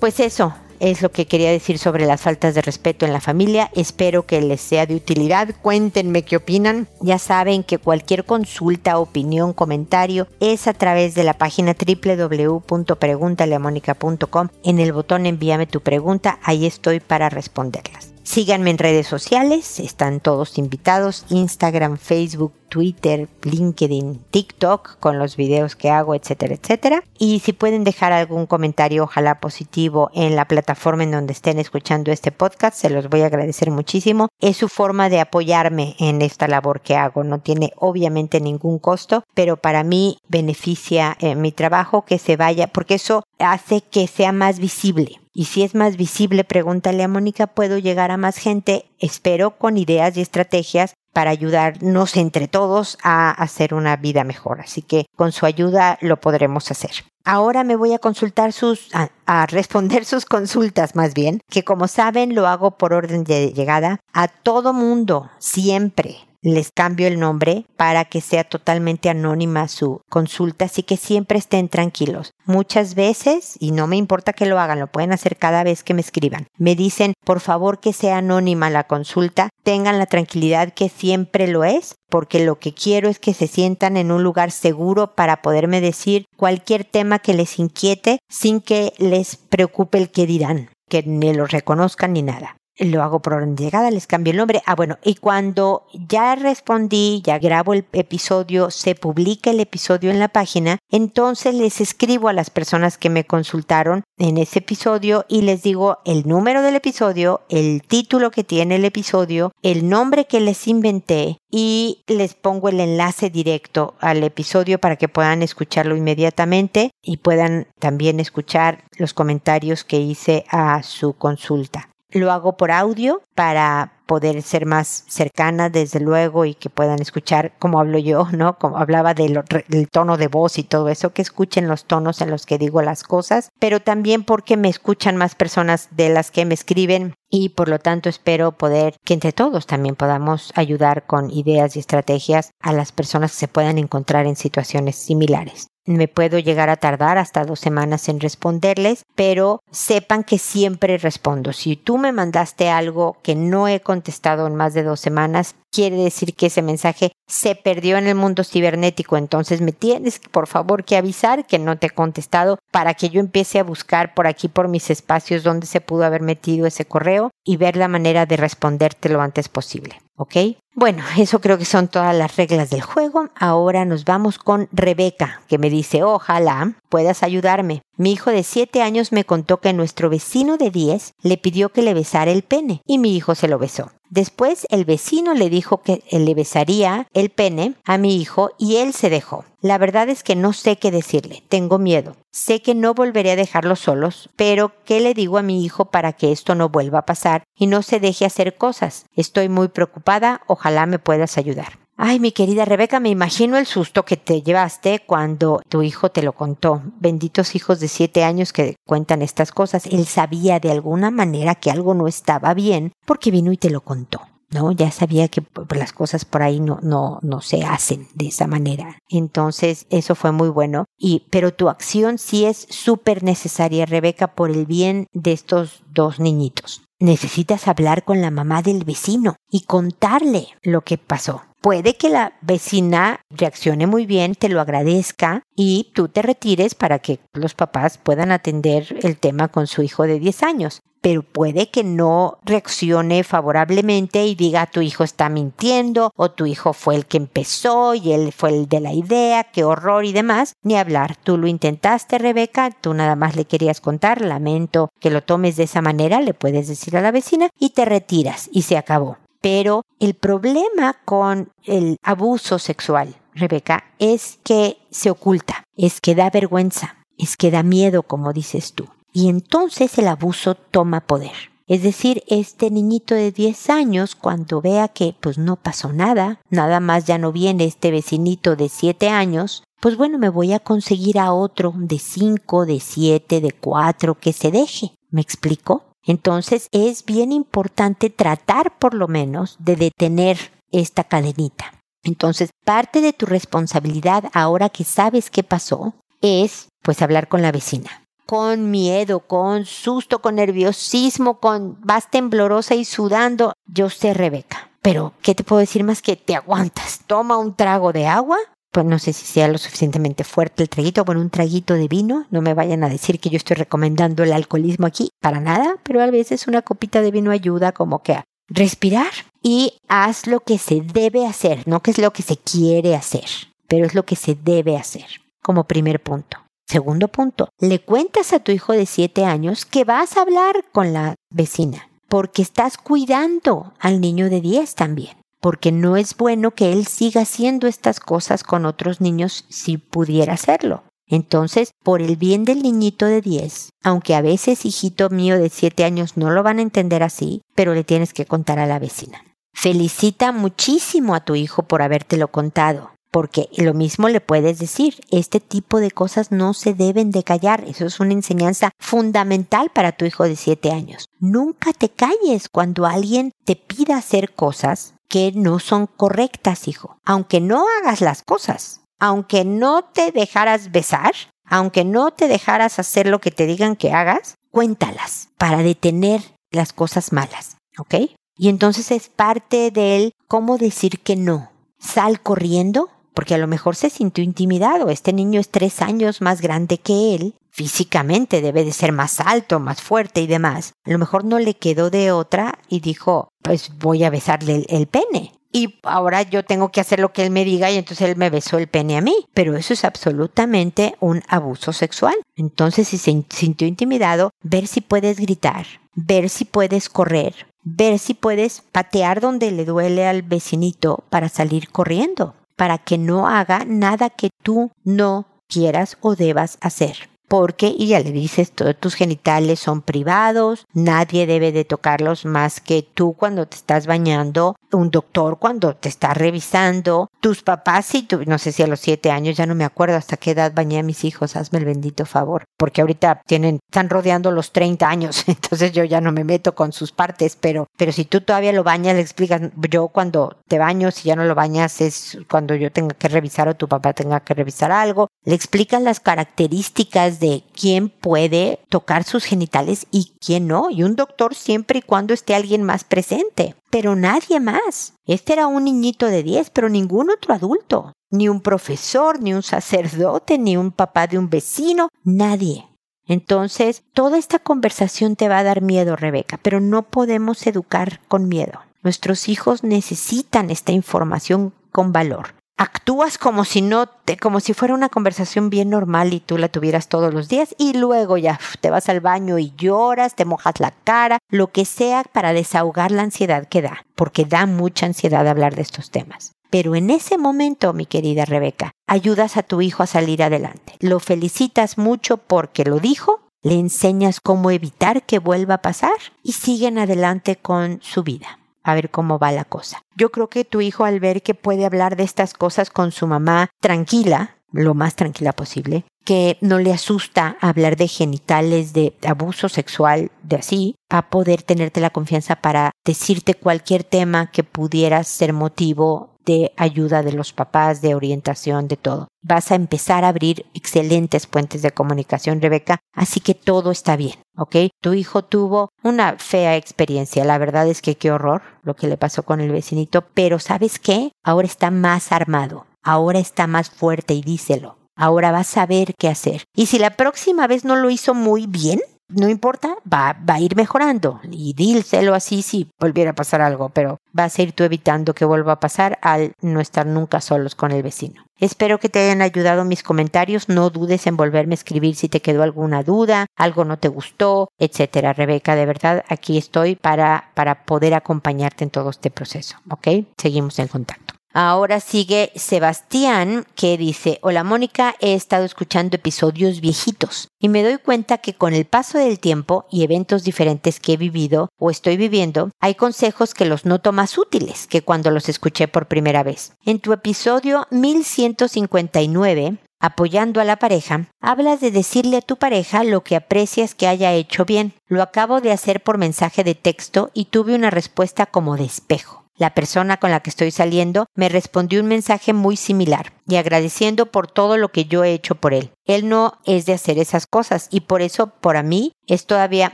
Pues 0.00 0.18
eso, 0.18 0.52
es 0.82 1.00
lo 1.00 1.10
que 1.12 1.26
quería 1.26 1.50
decir 1.50 1.78
sobre 1.78 2.04
las 2.06 2.20
faltas 2.20 2.54
de 2.54 2.60
respeto 2.60 3.06
en 3.06 3.12
la 3.12 3.20
familia. 3.20 3.70
Espero 3.74 4.26
que 4.26 4.42
les 4.42 4.60
sea 4.60 4.84
de 4.84 4.96
utilidad. 4.96 5.54
Cuéntenme 5.62 6.22
qué 6.22 6.36
opinan. 6.36 6.88
Ya 7.00 7.18
saben 7.18 7.62
que 7.62 7.78
cualquier 7.78 8.24
consulta, 8.24 8.98
opinión, 8.98 9.52
comentario 9.52 10.26
es 10.40 10.66
a 10.66 10.74
través 10.74 11.14
de 11.14 11.22
la 11.22 11.34
página 11.34 11.74
www.preguntaleamónica.com. 11.74 14.48
En 14.64 14.80
el 14.80 14.92
botón 14.92 15.26
envíame 15.26 15.66
tu 15.66 15.80
pregunta, 15.80 16.40
ahí 16.42 16.66
estoy 16.66 16.98
para 16.98 17.30
responderlas. 17.30 18.11
Síganme 18.24 18.70
en 18.70 18.78
redes 18.78 19.08
sociales, 19.08 19.80
están 19.80 20.20
todos 20.20 20.56
invitados, 20.56 21.26
Instagram, 21.28 21.98
Facebook, 21.98 22.52
Twitter, 22.68 23.28
LinkedIn, 23.42 24.20
TikTok, 24.30 24.98
con 25.00 25.18
los 25.18 25.36
videos 25.36 25.76
que 25.76 25.90
hago, 25.90 26.14
etcétera, 26.14 26.54
etcétera. 26.54 27.04
Y 27.18 27.40
si 27.40 27.52
pueden 27.52 27.84
dejar 27.84 28.12
algún 28.12 28.46
comentario, 28.46 29.04
ojalá 29.04 29.40
positivo, 29.40 30.10
en 30.14 30.36
la 30.36 30.46
plataforma 30.46 31.02
en 31.02 31.10
donde 31.10 31.32
estén 31.32 31.58
escuchando 31.58 32.12
este 32.12 32.32
podcast, 32.32 32.78
se 32.78 32.90
los 32.90 33.08
voy 33.10 33.22
a 33.22 33.26
agradecer 33.26 33.70
muchísimo. 33.70 34.28
Es 34.42 34.58
su 34.58 34.68
forma 34.68 35.08
de 35.08 35.20
apoyarme 35.20 35.96
en 35.98 36.20
esta 36.20 36.48
labor 36.48 36.82
que 36.82 36.96
hago. 36.96 37.24
No 37.24 37.38
tiene 37.38 37.72
obviamente 37.76 38.40
ningún 38.40 38.78
costo, 38.78 39.24
pero 39.32 39.56
para 39.56 39.84
mí 39.84 40.18
beneficia 40.28 41.16
eh, 41.20 41.34
mi 41.34 41.52
trabajo 41.52 42.04
que 42.04 42.18
se 42.18 42.36
vaya, 42.36 42.66
porque 42.66 42.94
eso 42.94 43.22
hace 43.38 43.80
que 43.80 44.06
sea 44.06 44.32
más 44.32 44.58
visible 44.58 45.22
y 45.34 45.46
si 45.46 45.62
es 45.62 45.74
más 45.74 45.96
visible, 45.96 46.44
pregúntale 46.44 47.02
a 47.02 47.08
Mónica, 47.08 47.46
puedo 47.46 47.78
llegar 47.78 48.10
a 48.10 48.18
más 48.18 48.36
gente, 48.36 48.84
espero 48.98 49.56
con 49.56 49.78
ideas 49.78 50.16
y 50.16 50.20
estrategias 50.20 50.94
para 51.14 51.30
ayudarnos 51.30 52.16
entre 52.16 52.48
todos 52.48 52.98
a 53.02 53.30
hacer 53.30 53.74
una 53.74 53.96
vida 53.96 54.24
mejor. 54.24 54.60
Así 54.60 54.82
que 54.82 55.06
con 55.16 55.32
su 55.32 55.46
ayuda 55.46 55.98
lo 56.02 56.20
podremos 56.20 56.70
hacer. 56.70 57.04
Ahora 57.24 57.64
me 57.64 57.76
voy 57.76 57.92
a 57.92 57.98
consultar 57.98 58.52
sus, 58.52 58.94
a, 58.94 59.10
a, 59.26 59.46
responder 59.46 60.04
sus 60.04 60.24
consultas 60.24 60.96
más 60.96 61.14
bien, 61.14 61.40
que 61.48 61.64
como 61.64 61.88
saben 61.88 62.34
lo 62.34 62.46
hago 62.46 62.72
por 62.72 62.92
orden 62.92 63.24
de 63.24 63.52
llegada 63.52 64.00
a 64.12 64.28
todo 64.28 64.72
mundo, 64.72 65.30
siempre 65.38 66.26
les 66.42 66.72
cambio 66.72 67.06
el 67.06 67.20
nombre 67.20 67.64
para 67.76 68.04
que 68.04 68.20
sea 68.20 68.44
totalmente 68.44 69.08
anónima 69.08 69.68
su 69.68 70.02
consulta, 70.10 70.66
así 70.66 70.82
que 70.82 70.96
siempre 70.96 71.38
estén 71.38 71.68
tranquilos. 71.68 72.32
Muchas 72.44 72.94
veces, 72.94 73.56
y 73.60 73.70
no 73.70 73.86
me 73.86 73.96
importa 73.96 74.32
que 74.32 74.46
lo 74.46 74.58
hagan, 74.58 74.80
lo 74.80 74.88
pueden 74.88 75.12
hacer 75.12 75.36
cada 75.36 75.62
vez 75.62 75.84
que 75.84 75.94
me 75.94 76.00
escriban, 76.00 76.48
me 76.58 76.74
dicen, 76.74 77.14
por 77.24 77.40
favor 77.40 77.80
que 77.80 77.92
sea 77.92 78.18
anónima 78.18 78.70
la 78.70 78.84
consulta, 78.84 79.48
tengan 79.62 79.98
la 79.98 80.06
tranquilidad 80.06 80.74
que 80.74 80.88
siempre 80.88 81.46
lo 81.46 81.64
es, 81.64 81.94
porque 82.10 82.44
lo 82.44 82.58
que 82.58 82.74
quiero 82.74 83.08
es 83.08 83.18
que 83.18 83.34
se 83.34 83.46
sientan 83.46 83.96
en 83.96 84.10
un 84.10 84.22
lugar 84.22 84.50
seguro 84.50 85.14
para 85.14 85.40
poderme 85.40 85.80
decir 85.80 86.26
cualquier 86.36 86.84
tema 86.84 87.20
que 87.20 87.34
les 87.34 87.58
inquiete 87.58 88.18
sin 88.28 88.60
que 88.60 88.92
les 88.98 89.36
preocupe 89.36 89.98
el 89.98 90.10
que 90.10 90.26
dirán 90.26 90.70
que 90.88 91.02
ni 91.04 91.32
lo 91.32 91.46
reconozcan 91.46 92.12
ni 92.12 92.20
nada 92.20 92.56
lo 92.78 93.02
hago 93.02 93.20
por 93.20 93.34
orden 93.34 93.54
de 93.54 93.64
llegada, 93.64 93.90
les 93.90 94.06
cambio 94.06 94.32
el 94.32 94.38
nombre. 94.38 94.62
Ah, 94.66 94.74
bueno, 94.74 94.98
y 95.04 95.16
cuando 95.16 95.86
ya 95.92 96.34
respondí, 96.34 97.22
ya 97.24 97.38
grabo 97.38 97.74
el 97.74 97.84
episodio, 97.92 98.70
se 98.70 98.94
publica 98.94 99.50
el 99.50 99.60
episodio 99.60 100.10
en 100.10 100.18
la 100.18 100.28
página, 100.28 100.78
entonces 100.90 101.54
les 101.54 101.80
escribo 101.80 102.28
a 102.28 102.32
las 102.32 102.50
personas 102.50 102.98
que 102.98 103.10
me 103.10 103.24
consultaron 103.24 104.04
en 104.18 104.38
ese 104.38 104.60
episodio 104.60 105.24
y 105.28 105.42
les 105.42 105.62
digo 105.62 105.98
el 106.04 106.26
número 106.26 106.62
del 106.62 106.76
episodio, 106.76 107.42
el 107.48 107.82
título 107.82 108.30
que 108.30 108.44
tiene 108.44 108.76
el 108.76 108.84
episodio, 108.84 109.52
el 109.62 109.88
nombre 109.88 110.26
que 110.26 110.40
les 110.40 110.66
inventé 110.68 111.38
y 111.50 112.02
les 112.06 112.34
pongo 112.34 112.68
el 112.68 112.80
enlace 112.80 113.30
directo 113.30 113.94
al 114.00 114.22
episodio 114.22 114.78
para 114.78 114.96
que 114.96 115.08
puedan 115.08 115.42
escucharlo 115.42 115.96
inmediatamente 115.96 116.90
y 117.02 117.18
puedan 117.18 117.66
también 117.78 118.20
escuchar 118.20 118.84
los 118.96 119.12
comentarios 119.12 119.84
que 119.84 119.98
hice 119.98 120.44
a 120.48 120.82
su 120.82 121.14
consulta. 121.14 121.91
Lo 122.12 122.30
hago 122.30 122.56
por 122.56 122.70
audio 122.70 123.22
para 123.34 123.92
poder 124.06 124.42
ser 124.42 124.66
más 124.66 125.04
cercana, 125.08 125.70
desde 125.70 125.98
luego, 125.98 126.44
y 126.44 126.54
que 126.54 126.68
puedan 126.68 127.00
escuchar 127.00 127.54
como 127.58 127.80
hablo 127.80 127.98
yo, 127.98 128.28
¿no? 128.32 128.58
Como 128.58 128.76
hablaba 128.76 129.14
del, 129.14 129.40
del, 129.68 129.88
tono 129.88 130.18
de 130.18 130.28
voz 130.28 130.58
y 130.58 130.64
todo 130.64 130.90
eso, 130.90 131.14
que 131.14 131.22
escuchen 131.22 131.68
los 131.68 131.86
tonos 131.86 132.20
en 132.20 132.30
los 132.30 132.44
que 132.44 132.58
digo 132.58 132.82
las 132.82 133.02
cosas, 133.04 133.48
pero 133.58 133.80
también 133.80 134.24
porque 134.24 134.58
me 134.58 134.68
escuchan 134.68 135.16
más 135.16 135.34
personas 135.34 135.88
de 135.92 136.10
las 136.10 136.30
que 136.30 136.44
me 136.44 136.52
escriben 136.54 137.14
y 137.30 137.50
por 137.50 137.70
lo 137.70 137.78
tanto 137.78 138.10
espero 138.10 138.52
poder 138.52 138.96
que 139.04 139.14
entre 139.14 139.32
todos 139.32 139.66
también 139.66 139.96
podamos 139.96 140.52
ayudar 140.54 141.06
con 141.06 141.30
ideas 141.30 141.76
y 141.76 141.78
estrategias 141.78 142.50
a 142.60 142.74
las 142.74 142.92
personas 142.92 143.32
que 143.32 143.38
se 143.38 143.48
puedan 143.48 143.78
encontrar 143.78 144.26
en 144.26 144.36
situaciones 144.36 144.96
similares. 144.96 145.71
Me 145.84 146.06
puedo 146.06 146.38
llegar 146.38 146.70
a 146.70 146.76
tardar 146.76 147.18
hasta 147.18 147.44
dos 147.44 147.58
semanas 147.58 148.08
en 148.08 148.20
responderles, 148.20 149.04
pero 149.16 149.60
sepan 149.72 150.22
que 150.22 150.38
siempre 150.38 150.96
respondo. 150.96 151.52
Si 151.52 151.74
tú 151.74 151.98
me 151.98 152.12
mandaste 152.12 152.70
algo 152.70 153.16
que 153.22 153.34
no 153.34 153.66
he 153.66 153.80
contestado 153.80 154.46
en 154.46 154.54
más 154.54 154.74
de 154.74 154.84
dos 154.84 155.00
semanas, 155.00 155.56
quiere 155.72 155.96
decir 155.96 156.34
que 156.34 156.46
ese 156.46 156.62
mensaje 156.62 157.10
se 157.26 157.56
perdió 157.56 157.96
en 157.96 158.06
el 158.06 158.14
mundo 158.14 158.44
cibernético. 158.44 159.16
Entonces 159.16 159.60
me 159.60 159.72
tienes, 159.72 160.20
por 160.20 160.46
favor, 160.46 160.84
que 160.84 160.96
avisar 160.96 161.46
que 161.46 161.58
no 161.58 161.76
te 161.76 161.88
he 161.88 161.90
contestado 161.90 162.58
para 162.70 162.94
que 162.94 163.10
yo 163.10 163.18
empiece 163.18 163.58
a 163.58 163.64
buscar 163.64 164.14
por 164.14 164.28
aquí, 164.28 164.46
por 164.46 164.68
mis 164.68 164.88
espacios, 164.88 165.42
donde 165.42 165.66
se 165.66 165.80
pudo 165.80 166.04
haber 166.04 166.22
metido 166.22 166.66
ese 166.66 166.84
correo 166.84 167.32
y 167.44 167.56
ver 167.56 167.76
la 167.76 167.88
manera 167.88 168.24
de 168.24 168.36
responderte 168.36 169.08
lo 169.08 169.20
antes 169.20 169.48
posible. 169.48 170.00
¿Ok? 170.14 170.36
Bueno, 170.74 171.04
eso 171.18 171.40
creo 171.42 171.58
que 171.58 171.66
son 171.66 171.88
todas 171.88 172.16
las 172.16 172.36
reglas 172.36 172.70
del 172.70 172.80
juego. 172.80 173.28
Ahora 173.34 173.84
nos 173.84 174.06
vamos 174.06 174.38
con 174.38 174.68
Rebeca, 174.72 175.42
que 175.46 175.58
me 175.58 175.68
dice, 175.68 176.02
ojalá 176.02 176.72
puedas 176.88 177.22
ayudarme. 177.22 177.82
Mi 177.98 178.12
hijo 178.12 178.30
de 178.30 178.42
7 178.42 178.80
años 178.80 179.12
me 179.12 179.24
contó 179.24 179.60
que 179.60 179.74
nuestro 179.74 180.08
vecino 180.08 180.56
de 180.56 180.70
10 180.70 181.12
le 181.22 181.36
pidió 181.36 181.68
que 181.68 181.82
le 181.82 181.92
besara 181.92 182.30
el 182.30 182.42
pene 182.42 182.80
y 182.86 182.98
mi 182.98 183.14
hijo 183.14 183.34
se 183.34 183.48
lo 183.48 183.58
besó. 183.58 183.90
Después 184.08 184.66
el 184.70 184.84
vecino 184.84 185.32
le 185.32 185.48
dijo 185.48 185.82
que 185.82 186.02
le 186.10 186.34
besaría 186.34 187.06
el 187.14 187.30
pene 187.30 187.76
a 187.84 187.96
mi 187.96 188.20
hijo 188.20 188.50
y 188.58 188.76
él 188.76 188.92
se 188.92 189.08
dejó. 189.08 189.44
La 189.62 189.78
verdad 189.78 190.08
es 190.08 190.22
que 190.22 190.36
no 190.36 190.52
sé 190.52 190.76
qué 190.76 190.90
decirle, 190.90 191.42
tengo 191.48 191.78
miedo. 191.78 192.16
Sé 192.30 192.60
que 192.60 192.74
no 192.74 192.92
volveré 192.92 193.30
a 193.30 193.36
dejarlos 193.36 193.80
solos, 193.80 194.28
pero 194.36 194.72
¿qué 194.84 195.00
le 195.00 195.14
digo 195.14 195.38
a 195.38 195.42
mi 195.42 195.64
hijo 195.64 195.86
para 195.86 196.12
que 196.12 196.32
esto 196.32 196.54
no 196.54 196.68
vuelva 196.68 196.98
a 196.98 197.06
pasar 197.06 197.44
y 197.56 197.68
no 197.68 197.82
se 197.82 198.00
deje 198.00 198.26
hacer 198.26 198.56
cosas? 198.56 199.06
Estoy 199.14 199.48
muy 199.48 199.68
preocupada, 199.68 200.42
ojalá 200.46 200.61
me 200.86 200.98
puedas 200.98 201.38
ayudar. 201.38 201.78
Ay, 201.96 202.18
mi 202.18 202.32
querida 202.32 202.64
Rebeca, 202.64 203.00
me 203.00 203.10
imagino 203.10 203.58
el 203.58 203.66
susto 203.66 204.04
que 204.04 204.16
te 204.16 204.42
llevaste 204.42 205.00
cuando 205.06 205.60
tu 205.68 205.82
hijo 205.82 206.10
te 206.10 206.22
lo 206.22 206.32
contó. 206.32 206.82
Benditos 206.98 207.54
hijos 207.54 207.80
de 207.80 207.88
siete 207.88 208.24
años 208.24 208.52
que 208.52 208.76
cuentan 208.86 209.22
estas 209.22 209.52
cosas. 209.52 209.86
Él 209.86 210.06
sabía 210.06 210.58
de 210.58 210.72
alguna 210.72 211.10
manera 211.10 211.54
que 211.54 211.70
algo 211.70 211.94
no 211.94 212.08
estaba 212.08 212.54
bien 212.54 212.92
porque 213.06 213.30
vino 213.30 213.52
y 213.52 213.56
te 213.56 213.70
lo 213.70 213.82
contó. 213.82 214.22
¿no? 214.52 214.72
Ya 214.72 214.90
sabía 214.90 215.28
que 215.28 215.42
las 215.74 215.92
cosas 215.92 216.24
por 216.24 216.42
ahí 216.42 216.60
no, 216.60 216.78
no, 216.82 217.18
no 217.22 217.40
se 217.40 217.64
hacen 217.64 218.08
de 218.14 218.28
esa 218.28 218.46
manera. 218.46 218.98
Entonces, 219.08 219.86
eso 219.90 220.14
fue 220.14 220.32
muy 220.32 220.48
bueno. 220.48 220.84
Y, 220.98 221.26
pero 221.30 221.54
tu 221.54 221.68
acción 221.68 222.18
sí 222.18 222.44
es 222.44 222.66
súper 222.70 223.22
necesaria, 223.22 223.86
Rebeca, 223.86 224.34
por 224.34 224.50
el 224.50 224.66
bien 224.66 225.06
de 225.12 225.32
estos 225.32 225.82
dos 225.90 226.20
niñitos. 226.20 226.82
Necesitas 227.02 227.66
hablar 227.66 228.04
con 228.04 228.20
la 228.20 228.30
mamá 228.30 228.62
del 228.62 228.84
vecino 228.84 229.34
y 229.50 229.62
contarle 229.62 230.46
lo 230.62 230.82
que 230.82 230.98
pasó. 230.98 231.42
Puede 231.60 231.96
que 231.96 232.08
la 232.08 232.34
vecina 232.42 233.18
reaccione 233.28 233.88
muy 233.88 234.06
bien, 234.06 234.36
te 234.36 234.48
lo 234.48 234.60
agradezca 234.60 235.42
y 235.56 235.90
tú 235.96 236.06
te 236.06 236.22
retires 236.22 236.76
para 236.76 237.00
que 237.00 237.18
los 237.32 237.54
papás 237.54 237.98
puedan 237.98 238.30
atender 238.30 239.00
el 239.02 239.16
tema 239.16 239.48
con 239.48 239.66
su 239.66 239.82
hijo 239.82 240.04
de 240.04 240.20
10 240.20 240.44
años. 240.44 240.80
Pero 241.02 241.22
puede 241.22 241.68
que 241.68 241.84
no 241.84 242.38
reaccione 242.44 243.24
favorablemente 243.24 244.24
y 244.24 244.36
diga 244.36 244.66
tu 244.66 244.80
hijo 244.80 245.04
está 245.04 245.28
mintiendo 245.28 246.12
o 246.16 246.30
tu 246.30 246.46
hijo 246.46 246.72
fue 246.72 246.94
el 246.94 247.06
que 247.06 247.16
empezó 247.18 247.94
y 247.94 248.12
él 248.12 248.32
fue 248.32 248.50
el 248.50 248.68
de 248.68 248.80
la 248.80 248.92
idea, 248.92 249.44
qué 249.44 249.64
horror 249.64 250.04
y 250.04 250.12
demás, 250.12 250.54
ni 250.62 250.76
hablar. 250.76 251.16
Tú 251.16 251.36
lo 251.36 251.48
intentaste, 251.48 252.18
Rebeca, 252.18 252.70
tú 252.70 252.94
nada 252.94 253.16
más 253.16 253.36
le 253.36 253.44
querías 253.44 253.80
contar, 253.80 254.22
lamento 254.22 254.90
que 255.00 255.10
lo 255.10 255.22
tomes 255.22 255.56
de 255.56 255.64
esa 255.64 255.82
manera, 255.82 256.20
le 256.20 256.34
puedes 256.34 256.68
decir 256.68 256.96
a 256.96 257.02
la 257.02 257.10
vecina 257.10 257.50
y 257.58 257.70
te 257.70 257.84
retiras 257.84 258.48
y 258.52 258.62
se 258.62 258.78
acabó. 258.78 259.18
Pero 259.40 259.82
el 259.98 260.14
problema 260.14 261.00
con 261.04 261.50
el 261.64 261.96
abuso 262.04 262.60
sexual, 262.60 263.16
Rebeca, 263.34 263.84
es 263.98 264.38
que 264.44 264.78
se 264.90 265.10
oculta, 265.10 265.64
es 265.76 266.00
que 266.00 266.14
da 266.14 266.30
vergüenza, 266.30 266.96
es 267.18 267.36
que 267.36 267.50
da 267.50 267.64
miedo, 267.64 268.04
como 268.04 268.32
dices 268.32 268.72
tú. 268.72 268.88
Y 269.12 269.28
entonces 269.28 269.98
el 269.98 270.08
abuso 270.08 270.54
toma 270.54 271.00
poder. 271.00 271.52
Es 271.68 271.82
decir, 271.82 272.22
este 272.26 272.70
niñito 272.70 273.14
de 273.14 273.32
10 273.32 273.70
años, 273.70 274.14
cuando 274.14 274.60
vea 274.60 274.88
que 274.88 275.14
pues 275.18 275.38
no 275.38 275.56
pasó 275.56 275.92
nada, 275.92 276.40
nada 276.50 276.80
más 276.80 277.04
ya 277.04 277.18
no 277.18 277.32
viene 277.32 277.64
este 277.64 277.90
vecinito 277.90 278.56
de 278.56 278.68
7 278.68 279.08
años, 279.08 279.62
pues 279.80 279.96
bueno, 279.96 280.18
me 280.18 280.28
voy 280.28 280.52
a 280.52 280.60
conseguir 280.60 281.18
a 281.18 281.32
otro 281.32 281.72
de 281.76 281.98
5, 281.98 282.66
de 282.66 282.80
7, 282.80 283.40
de 283.40 283.52
4, 283.52 284.14
que 284.18 284.32
se 284.32 284.50
deje. 284.50 284.94
¿Me 285.10 285.20
explico? 285.20 285.84
Entonces 286.04 286.68
es 286.72 287.04
bien 287.04 287.32
importante 287.32 288.10
tratar 288.10 288.78
por 288.78 288.94
lo 288.94 289.08
menos 289.08 289.56
de 289.58 289.76
detener 289.76 290.38
esta 290.72 291.04
cadenita. 291.04 291.72
Entonces, 292.02 292.50
parte 292.64 293.00
de 293.00 293.12
tu 293.12 293.26
responsabilidad 293.26 294.24
ahora 294.34 294.68
que 294.68 294.84
sabes 294.84 295.30
qué 295.30 295.44
pasó 295.44 295.94
es 296.20 296.68
pues 296.82 297.00
hablar 297.00 297.28
con 297.28 297.42
la 297.42 297.52
vecina. 297.52 298.01
Con 298.26 298.70
miedo, 298.70 299.20
con 299.20 299.64
susto, 299.64 300.20
con 300.20 300.36
nerviosismo, 300.36 301.40
con 301.40 301.78
vas 301.80 302.10
temblorosa 302.10 302.74
y 302.74 302.84
sudando. 302.84 303.52
Yo 303.66 303.90
sé, 303.90 304.14
Rebeca. 304.14 304.70
Pero, 304.80 305.12
¿qué 305.22 305.34
te 305.34 305.44
puedo 305.44 305.60
decir 305.60 305.84
más 305.84 306.02
que 306.02 306.16
te 306.16 306.34
aguantas? 306.34 307.00
Toma 307.06 307.36
un 307.36 307.54
trago 307.54 307.92
de 307.92 308.06
agua 308.06 308.38
pues 308.72 308.86
no 308.86 308.98
sé 308.98 309.12
si 309.12 309.26
sea 309.26 309.48
lo 309.48 309.58
suficientemente 309.58 310.24
fuerte 310.24 310.62
el 310.62 310.68
traguito, 310.70 311.04
bueno, 311.04 311.20
un 311.20 311.28
traguito 311.28 311.74
de 311.74 311.88
vino, 311.88 312.26
no 312.30 312.40
me 312.40 312.54
vayan 312.54 312.82
a 312.82 312.88
decir 312.88 313.20
que 313.20 313.28
yo 313.28 313.36
estoy 313.36 313.56
recomendando 313.56 314.22
el 314.22 314.32
alcoholismo 314.32 314.86
aquí, 314.86 315.10
para 315.20 315.40
nada, 315.40 315.76
pero 315.82 316.00
a 316.00 316.10
veces 316.10 316.48
una 316.48 316.62
copita 316.62 317.02
de 317.02 317.10
vino 317.10 317.30
ayuda 317.30 317.72
como 317.72 318.02
que 318.02 318.14
a 318.14 318.24
respirar 318.48 319.12
y 319.42 319.74
haz 319.88 320.26
lo 320.26 320.40
que 320.40 320.56
se 320.56 320.80
debe 320.80 321.26
hacer, 321.26 321.62
no 321.68 321.80
que 321.80 321.90
es 321.90 321.98
lo 321.98 322.14
que 322.14 322.22
se 322.22 322.38
quiere 322.38 322.96
hacer, 322.96 323.26
pero 323.68 323.84
es 323.84 323.94
lo 323.94 324.06
que 324.06 324.16
se 324.16 324.34
debe 324.34 324.78
hacer, 324.78 325.06
como 325.42 325.64
primer 325.64 326.02
punto. 326.02 326.38
Segundo 326.72 327.08
punto, 327.08 327.50
le 327.58 327.80
cuentas 327.80 328.32
a 328.32 328.38
tu 328.38 328.50
hijo 328.50 328.72
de 328.72 328.86
7 328.86 329.26
años 329.26 329.66
que 329.66 329.84
vas 329.84 330.16
a 330.16 330.22
hablar 330.22 330.64
con 330.72 330.94
la 330.94 331.16
vecina, 331.28 331.90
porque 332.08 332.40
estás 332.40 332.78
cuidando 332.78 333.74
al 333.78 334.00
niño 334.00 334.30
de 334.30 334.40
10 334.40 334.74
también 334.74 335.18
porque 335.42 335.72
no 335.72 335.96
es 335.96 336.16
bueno 336.16 336.52
que 336.52 336.72
él 336.72 336.86
siga 336.86 337.22
haciendo 337.22 337.66
estas 337.66 337.98
cosas 337.98 338.44
con 338.44 338.64
otros 338.64 339.00
niños 339.00 339.44
si 339.48 339.76
pudiera 339.76 340.34
hacerlo. 340.34 340.84
Entonces, 341.08 341.72
por 341.82 342.00
el 342.00 342.16
bien 342.16 342.44
del 342.44 342.62
niñito 342.62 343.06
de 343.06 343.20
10, 343.20 343.70
aunque 343.82 344.14
a 344.14 344.22
veces 344.22 344.64
hijito 344.64 345.10
mío 345.10 345.38
de 345.40 345.50
7 345.50 345.82
años 345.82 346.16
no 346.16 346.30
lo 346.30 346.44
van 346.44 346.60
a 346.60 346.62
entender 346.62 347.02
así, 347.02 347.42
pero 347.56 347.74
le 347.74 347.82
tienes 347.82 348.14
que 348.14 348.24
contar 348.24 348.60
a 348.60 348.66
la 348.66 348.78
vecina. 348.78 349.24
Felicita 349.52 350.30
muchísimo 350.30 351.16
a 351.16 351.24
tu 351.24 351.34
hijo 351.34 351.64
por 351.64 351.82
habértelo 351.82 352.28
contado, 352.28 352.92
porque 353.12 353.48
lo 353.56 353.74
mismo 353.74 354.08
le 354.08 354.20
puedes 354.20 354.58
decir, 354.58 355.00
este 355.10 355.38
tipo 355.38 355.78
de 355.78 355.92
cosas 355.92 356.32
no 356.32 356.54
se 356.54 356.74
deben 356.74 357.12
de 357.12 357.22
callar, 357.22 357.62
eso 357.68 357.84
es 357.84 358.00
una 358.00 358.14
enseñanza 358.14 358.70
fundamental 358.80 359.70
para 359.70 359.92
tu 359.92 360.06
hijo 360.06 360.24
de 360.24 360.34
7 360.34 360.72
años. 360.72 361.04
Nunca 361.20 361.72
te 361.72 361.90
calles 361.90 362.48
cuando 362.50 362.86
alguien 362.86 363.30
te 363.44 363.54
pida 363.54 363.98
hacer 363.98 364.34
cosas 364.34 364.94
que 365.08 365.30
no 365.34 365.58
son 365.58 365.86
correctas, 365.86 366.66
hijo. 366.66 366.96
Aunque 367.04 367.40
no 367.40 367.66
hagas 367.78 368.00
las 368.00 368.22
cosas, 368.22 368.80
aunque 368.98 369.44
no 369.44 369.84
te 369.84 370.10
dejaras 370.10 370.72
besar, 370.72 371.12
aunque 371.44 371.84
no 371.84 372.12
te 372.12 372.28
dejaras 372.28 372.78
hacer 372.78 373.06
lo 373.06 373.20
que 373.20 373.30
te 373.30 373.46
digan 373.46 373.76
que 373.76 373.92
hagas, 373.92 374.36
cuéntalas 374.50 375.28
para 375.36 375.58
detener 375.58 376.22
las 376.50 376.72
cosas 376.72 377.12
malas, 377.12 377.58
¿ok? 377.76 377.94
Y 378.38 378.48
entonces 378.48 378.90
es 378.90 379.10
parte 379.10 379.70
del 379.70 380.12
cómo 380.28 380.56
decir 380.56 381.00
que 381.00 381.16
no. 381.16 381.50
Sal 381.78 382.22
corriendo, 382.22 382.88
porque 383.14 383.34
a 383.34 383.38
lo 383.38 383.46
mejor 383.46 383.76
se 383.76 383.90
sintió 383.90 384.24
intimidado. 384.24 384.88
Este 384.88 385.12
niño 385.12 385.40
es 385.40 385.50
tres 385.50 385.82
años 385.82 386.20
más 386.20 386.40
grande 386.40 386.78
que 386.78 387.14
él 387.14 387.34
físicamente 387.52 388.40
debe 388.40 388.64
de 388.64 388.72
ser 388.72 388.92
más 388.92 389.20
alto, 389.20 389.60
más 389.60 389.80
fuerte 389.80 390.22
y 390.22 390.26
demás. 390.26 390.72
A 390.84 390.90
lo 390.90 390.98
mejor 390.98 391.24
no 391.24 391.38
le 391.38 391.54
quedó 391.54 391.90
de 391.90 392.10
otra 392.10 392.58
y 392.68 392.80
dijo, 392.80 393.28
pues 393.42 393.70
voy 393.78 394.04
a 394.04 394.10
besarle 394.10 394.64
el, 394.68 394.86
pene. 394.86 395.34
Y 395.52 395.78
ahora 395.82 396.22
yo 396.22 396.44
tengo 396.44 396.70
que 396.70 396.80
hacer 396.80 396.98
lo 396.98 397.12
que 397.12 397.22
él 397.22 397.30
me 397.30 397.44
diga 397.44 397.70
y 397.70 397.76
entonces 397.76 398.08
él 398.08 398.16
me 398.16 398.30
besó 398.30 398.56
el 398.56 398.68
pene 398.68 398.96
a 398.96 399.02
mí. 399.02 399.14
Pero 399.34 399.54
eso 399.54 399.74
es 399.74 399.84
absolutamente 399.84 400.96
un 400.98 401.22
abuso 401.28 401.74
sexual. 401.74 402.14
Entonces 402.36 402.88
si 402.88 402.96
se 402.96 403.22
sintió 403.28 403.68
intimidado, 403.68 404.30
ver 404.42 404.66
si 404.66 404.80
puedes 404.80 405.20
gritar, 405.20 405.66
ver 405.94 406.30
si 406.30 406.46
puedes 406.46 406.88
correr, 406.88 407.34
ver 407.62 407.98
si 407.98 408.14
puedes 408.14 408.62
patear 408.72 409.20
donde 409.20 409.50
le 409.50 409.66
duele 409.66 410.06
al 410.06 410.22
vecinito 410.22 411.04
para 411.10 411.28
salir 411.28 411.68
corriendo, 411.68 412.34
para 412.62 412.78
que 412.78 412.96
no 412.96 413.26
haga 413.26 413.64
nada 413.66 414.08
que 414.08 414.30
tú 414.44 414.70
no 414.84 415.26
quieras 415.48 415.98
o 416.00 416.14
debas 416.14 416.58
hacer 416.60 417.11
porque, 417.32 417.74
y 417.74 417.86
ya 417.86 418.00
le 418.00 418.12
dices, 418.12 418.52
todos 418.52 418.76
tus 418.76 418.94
genitales 418.94 419.58
son 419.58 419.80
privados, 419.80 420.66
nadie 420.74 421.26
debe 421.26 421.50
de 421.50 421.64
tocarlos 421.64 422.26
más 422.26 422.60
que 422.60 422.82
tú 422.82 423.14
cuando 423.14 423.46
te 423.46 423.56
estás 423.56 423.86
bañando, 423.86 424.54
un 424.70 424.90
doctor 424.90 425.38
cuando 425.38 425.74
te 425.74 425.88
está 425.88 426.12
revisando, 426.12 427.08
tus 427.20 427.42
papás 427.42 427.94
y 427.94 428.02
tú, 428.02 428.20
no 428.26 428.36
sé 428.36 428.52
si 428.52 428.62
a 428.62 428.66
los 428.66 428.80
siete 428.80 429.10
años, 429.10 429.38
ya 429.38 429.46
no 429.46 429.54
me 429.54 429.64
acuerdo 429.64 429.96
hasta 429.96 430.18
qué 430.18 430.32
edad 430.32 430.52
bañé 430.54 430.80
a 430.80 430.82
mis 430.82 431.04
hijos, 431.04 431.34
hazme 431.34 431.58
el 431.58 431.64
bendito 431.64 432.04
favor, 432.04 432.44
porque 432.58 432.82
ahorita 432.82 433.22
tienen, 433.26 433.60
están 433.66 433.88
rodeando 433.88 434.30
los 434.30 434.52
30 434.52 434.86
años, 434.86 435.24
entonces 435.26 435.72
yo 435.72 435.84
ya 435.84 436.02
no 436.02 436.12
me 436.12 436.24
meto 436.24 436.54
con 436.54 436.72
sus 436.74 436.92
partes, 436.92 437.38
pero, 437.40 437.66
pero 437.78 437.92
si 437.92 438.04
tú 438.04 438.20
todavía 438.20 438.52
lo 438.52 438.62
bañas, 438.62 438.94
le 438.94 439.00
explicas, 439.00 439.40
yo 439.70 439.88
cuando 439.88 440.36
te 440.48 440.58
baño, 440.58 440.90
si 440.90 441.08
ya 441.08 441.16
no 441.16 441.24
lo 441.24 441.34
bañas, 441.34 441.80
es 441.80 442.18
cuando 442.30 442.54
yo 442.54 442.70
tenga 442.70 442.94
que 442.94 443.08
revisar 443.08 443.48
o 443.48 443.56
tu 443.56 443.68
papá 443.68 443.94
tenga 443.94 444.20
que 444.20 444.34
revisar 444.34 444.70
algo, 444.70 445.08
le 445.24 445.36
explicas 445.36 445.80
las 445.80 446.00
características 446.00 447.20
de 447.20 447.44
quién 447.54 447.90
puede 447.90 448.58
tocar 448.68 449.04
sus 449.04 449.24
genitales 449.24 449.86
y 449.92 450.12
quién 450.20 450.48
no. 450.48 450.68
Y 450.68 450.82
un 450.82 450.96
doctor 450.96 451.36
siempre 451.36 451.78
y 451.78 451.82
cuando 451.82 452.12
esté 452.12 452.34
alguien 452.34 452.64
más 452.64 452.82
presente. 452.82 453.54
Pero 453.70 453.94
nadie 453.94 454.40
más. 454.40 454.94
Este 455.06 455.32
era 455.32 455.46
un 455.46 455.64
niñito 455.64 456.06
de 456.06 456.24
10, 456.24 456.50
pero 456.50 456.68
ningún 456.68 457.08
otro 457.10 457.34
adulto. 457.34 457.92
Ni 458.10 458.28
un 458.28 458.40
profesor, 458.40 459.22
ni 459.22 459.32
un 459.32 459.44
sacerdote, 459.44 460.38
ni 460.38 460.56
un 460.56 460.72
papá 460.72 461.06
de 461.06 461.18
un 461.18 461.30
vecino. 461.30 461.88
Nadie. 462.02 462.66
Entonces, 463.06 463.84
toda 463.94 464.18
esta 464.18 464.40
conversación 464.40 465.14
te 465.14 465.28
va 465.28 465.38
a 465.38 465.44
dar 465.44 465.62
miedo, 465.62 465.94
Rebeca, 465.94 466.38
pero 466.42 466.60
no 466.60 466.82
podemos 466.82 467.46
educar 467.46 468.00
con 468.08 468.28
miedo. 468.28 468.60
Nuestros 468.82 469.28
hijos 469.28 469.62
necesitan 469.62 470.50
esta 470.50 470.72
información 470.72 471.52
con 471.70 471.92
valor 471.92 472.41
actúas 472.62 473.18
como 473.18 473.44
si 473.44 473.60
no 473.60 473.86
te, 473.86 474.16
como 474.16 474.38
si 474.38 474.54
fuera 474.54 474.74
una 474.74 474.88
conversación 474.88 475.50
bien 475.50 475.68
normal 475.68 476.14
y 476.14 476.20
tú 476.20 476.38
la 476.38 476.48
tuvieras 476.48 476.88
todos 476.88 477.12
los 477.12 477.28
días 477.28 477.56
y 477.58 477.72
luego 477.72 478.16
ya 478.18 478.38
te 478.60 478.70
vas 478.70 478.88
al 478.88 479.00
baño 479.00 479.40
y 479.40 479.52
lloras, 479.56 480.14
te 480.14 480.24
mojas 480.24 480.60
la 480.60 480.70
cara, 480.70 481.18
lo 481.28 481.48
que 481.48 481.64
sea 481.64 482.04
para 482.04 482.32
desahogar 482.32 482.92
la 482.92 483.02
ansiedad 483.02 483.48
que 483.48 483.62
da, 483.62 483.84
porque 483.96 484.24
da 484.24 484.46
mucha 484.46 484.86
ansiedad 484.86 485.26
hablar 485.26 485.56
de 485.56 485.62
estos 485.62 485.90
temas. 485.90 486.34
Pero 486.50 486.76
en 486.76 486.90
ese 486.90 487.18
momento, 487.18 487.72
mi 487.72 487.86
querida 487.86 488.26
Rebeca, 488.26 488.70
ayudas 488.86 489.36
a 489.36 489.42
tu 489.42 489.60
hijo 489.60 489.82
a 489.82 489.86
salir 489.86 490.22
adelante. 490.22 490.76
Lo 490.78 491.00
felicitas 491.00 491.78
mucho 491.78 492.16
porque 492.16 492.64
lo 492.64 492.78
dijo, 492.78 493.22
le 493.42 493.58
enseñas 493.58 494.20
cómo 494.20 494.52
evitar 494.52 495.02
que 495.02 495.18
vuelva 495.18 495.54
a 495.54 495.62
pasar 495.62 495.98
y 496.22 496.32
siguen 496.32 496.78
adelante 496.78 497.34
con 497.34 497.80
su 497.82 498.04
vida 498.04 498.38
a 498.62 498.74
ver 498.74 498.90
cómo 498.90 499.18
va 499.18 499.32
la 499.32 499.44
cosa. 499.44 499.82
Yo 499.96 500.10
creo 500.10 500.28
que 500.28 500.44
tu 500.44 500.60
hijo 500.60 500.84
al 500.84 501.00
ver 501.00 501.22
que 501.22 501.34
puede 501.34 501.64
hablar 501.64 501.96
de 501.96 502.04
estas 502.04 502.34
cosas 502.34 502.70
con 502.70 502.92
su 502.92 503.06
mamá 503.06 503.50
tranquila, 503.60 504.36
lo 504.52 504.74
más 504.74 504.96
tranquila 504.96 505.32
posible, 505.32 505.84
que 506.04 506.36
no 506.40 506.58
le 506.58 506.72
asusta 506.72 507.36
hablar 507.40 507.76
de 507.76 507.88
genitales, 507.88 508.72
de 508.72 508.94
abuso 509.06 509.48
sexual, 509.48 510.10
de 510.22 510.36
así, 510.36 510.74
a 510.90 511.08
poder 511.08 511.42
tenerte 511.42 511.80
la 511.80 511.90
confianza 511.90 512.36
para 512.36 512.72
decirte 512.84 513.34
cualquier 513.34 513.84
tema 513.84 514.30
que 514.30 514.44
pudiera 514.44 515.02
ser 515.04 515.32
motivo 515.32 516.11
de 516.24 516.52
ayuda 516.56 517.02
de 517.02 517.12
los 517.12 517.32
papás, 517.32 517.80
de 517.82 517.94
orientación, 517.94 518.68
de 518.68 518.76
todo. 518.76 519.08
Vas 519.22 519.50
a 519.50 519.54
empezar 519.54 520.04
a 520.04 520.08
abrir 520.08 520.46
excelentes 520.54 521.26
puentes 521.26 521.62
de 521.62 521.70
comunicación, 521.70 522.40
Rebeca, 522.40 522.80
así 522.92 523.20
que 523.20 523.34
todo 523.34 523.70
está 523.70 523.96
bien, 523.96 524.16
¿ok? 524.36 524.56
Tu 524.80 524.94
hijo 524.94 525.22
tuvo 525.22 525.70
una 525.82 526.16
fea 526.18 526.56
experiencia, 526.56 527.24
la 527.24 527.38
verdad 527.38 527.68
es 527.68 527.82
que 527.82 527.96
qué 527.96 528.10
horror 528.10 528.42
lo 528.62 528.74
que 528.74 528.88
le 528.88 528.96
pasó 528.96 529.22
con 529.22 529.40
el 529.40 529.52
vecinito, 529.52 530.04
pero 530.14 530.38
¿sabes 530.38 530.78
qué? 530.78 531.12
Ahora 531.22 531.46
está 531.46 531.70
más 531.70 532.12
armado, 532.12 532.66
ahora 532.82 533.18
está 533.18 533.46
más 533.46 533.70
fuerte 533.70 534.14
y 534.14 534.22
díselo. 534.22 534.78
Ahora 534.94 535.32
va 535.32 535.38
a 535.40 535.44
saber 535.44 535.94
qué 535.98 536.08
hacer. 536.08 536.44
Y 536.54 536.66
si 536.66 536.78
la 536.78 536.90
próxima 536.90 537.46
vez 537.46 537.64
no 537.64 537.76
lo 537.76 537.88
hizo 537.88 538.12
muy 538.12 538.46
bien, 538.46 538.78
no 539.12 539.28
importa, 539.28 539.76
va, 539.90 540.16
va 540.28 540.34
a 540.34 540.40
ir 540.40 540.56
mejorando 540.56 541.20
y 541.30 541.54
díselo 541.54 542.14
así 542.14 542.42
si 542.42 542.68
volviera 542.78 543.10
a 543.10 543.14
pasar 543.14 543.40
algo, 543.40 543.68
pero 543.70 543.98
vas 544.12 544.38
a 544.38 544.42
ir 544.42 544.52
tú 544.52 544.64
evitando 544.64 545.14
que 545.14 545.24
vuelva 545.24 545.52
a 545.52 545.60
pasar 545.60 545.98
al 546.02 546.32
no 546.40 546.60
estar 546.60 546.86
nunca 546.86 547.20
solos 547.20 547.54
con 547.54 547.72
el 547.72 547.82
vecino. 547.82 548.24
Espero 548.38 548.80
que 548.80 548.88
te 548.88 548.98
hayan 548.98 549.22
ayudado 549.22 549.64
mis 549.64 549.84
comentarios. 549.84 550.48
No 550.48 550.68
dudes 550.70 551.06
en 551.06 551.16
volverme 551.16 551.52
a 551.52 551.54
escribir 551.54 551.94
si 551.94 552.08
te 552.08 552.20
quedó 552.20 552.42
alguna 552.42 552.82
duda, 552.82 553.26
algo 553.36 553.64
no 553.64 553.78
te 553.78 553.86
gustó, 553.86 554.48
etcétera. 554.58 555.12
Rebeca, 555.12 555.54
de 555.54 555.64
verdad, 555.64 556.04
aquí 556.08 556.38
estoy 556.38 556.74
para, 556.74 557.30
para 557.34 557.64
poder 557.64 557.94
acompañarte 557.94 558.64
en 558.64 558.70
todo 558.70 558.90
este 558.90 559.10
proceso. 559.10 559.58
¿Ok? 559.70 559.86
Seguimos 560.16 560.58
en 560.58 560.66
contacto. 560.66 561.14
Ahora 561.34 561.80
sigue 561.80 562.30
Sebastián 562.34 563.46
que 563.54 563.78
dice, 563.78 564.18
hola 564.20 564.44
Mónica, 564.44 564.94
he 565.00 565.14
estado 565.14 565.46
escuchando 565.46 565.96
episodios 565.96 566.60
viejitos 566.60 567.28
y 567.40 567.48
me 567.48 567.62
doy 567.62 567.78
cuenta 567.78 568.18
que 568.18 568.34
con 568.34 568.52
el 568.52 568.66
paso 568.66 568.98
del 568.98 569.18
tiempo 569.18 569.64
y 569.70 569.82
eventos 569.82 570.24
diferentes 570.24 570.78
que 570.78 570.92
he 570.92 570.96
vivido 570.98 571.48
o 571.58 571.70
estoy 571.70 571.96
viviendo, 571.96 572.50
hay 572.60 572.74
consejos 572.74 573.32
que 573.32 573.46
los 573.46 573.64
noto 573.64 573.92
más 573.92 574.18
útiles 574.18 574.66
que 574.66 574.82
cuando 574.82 575.10
los 575.10 575.30
escuché 575.30 575.68
por 575.68 575.88
primera 575.88 576.22
vez. 576.22 576.52
En 576.66 576.80
tu 576.80 576.92
episodio 576.92 577.66
1159, 577.70 579.56
apoyando 579.80 580.38
a 580.42 580.44
la 580.44 580.56
pareja, 580.56 581.06
hablas 581.22 581.62
de 581.62 581.70
decirle 581.70 582.18
a 582.18 582.22
tu 582.22 582.36
pareja 582.36 582.84
lo 582.84 583.04
que 583.04 583.16
aprecias 583.16 583.74
que 583.74 583.88
haya 583.88 584.12
hecho 584.12 584.44
bien. 584.44 584.74
Lo 584.86 585.02
acabo 585.02 585.40
de 585.40 585.52
hacer 585.52 585.82
por 585.82 585.96
mensaje 585.96 586.44
de 586.44 586.54
texto 586.54 587.10
y 587.14 587.26
tuve 587.26 587.54
una 587.54 587.70
respuesta 587.70 588.26
como 588.26 588.58
de 588.58 588.64
espejo. 588.64 589.21
La 589.36 589.54
persona 589.54 589.96
con 589.96 590.10
la 590.10 590.20
que 590.20 590.30
estoy 590.30 590.50
saliendo 590.50 591.06
me 591.14 591.28
respondió 591.28 591.80
un 591.80 591.88
mensaje 591.88 592.32
muy 592.32 592.56
similar 592.56 593.12
y 593.26 593.36
agradeciendo 593.36 594.06
por 594.06 594.30
todo 594.30 594.58
lo 594.58 594.70
que 594.70 594.84
yo 594.84 595.04
he 595.04 595.12
hecho 595.12 595.34
por 595.34 595.54
él. 595.54 595.70
Él 595.86 596.08
no 596.08 596.34
es 596.44 596.66
de 596.66 596.74
hacer 596.74 596.98
esas 596.98 597.26
cosas 597.26 597.68
y 597.70 597.80
por 597.80 598.02
eso, 598.02 598.28
para 598.28 598.62
mí, 598.62 598.92
es 599.06 599.26
todavía 599.26 599.70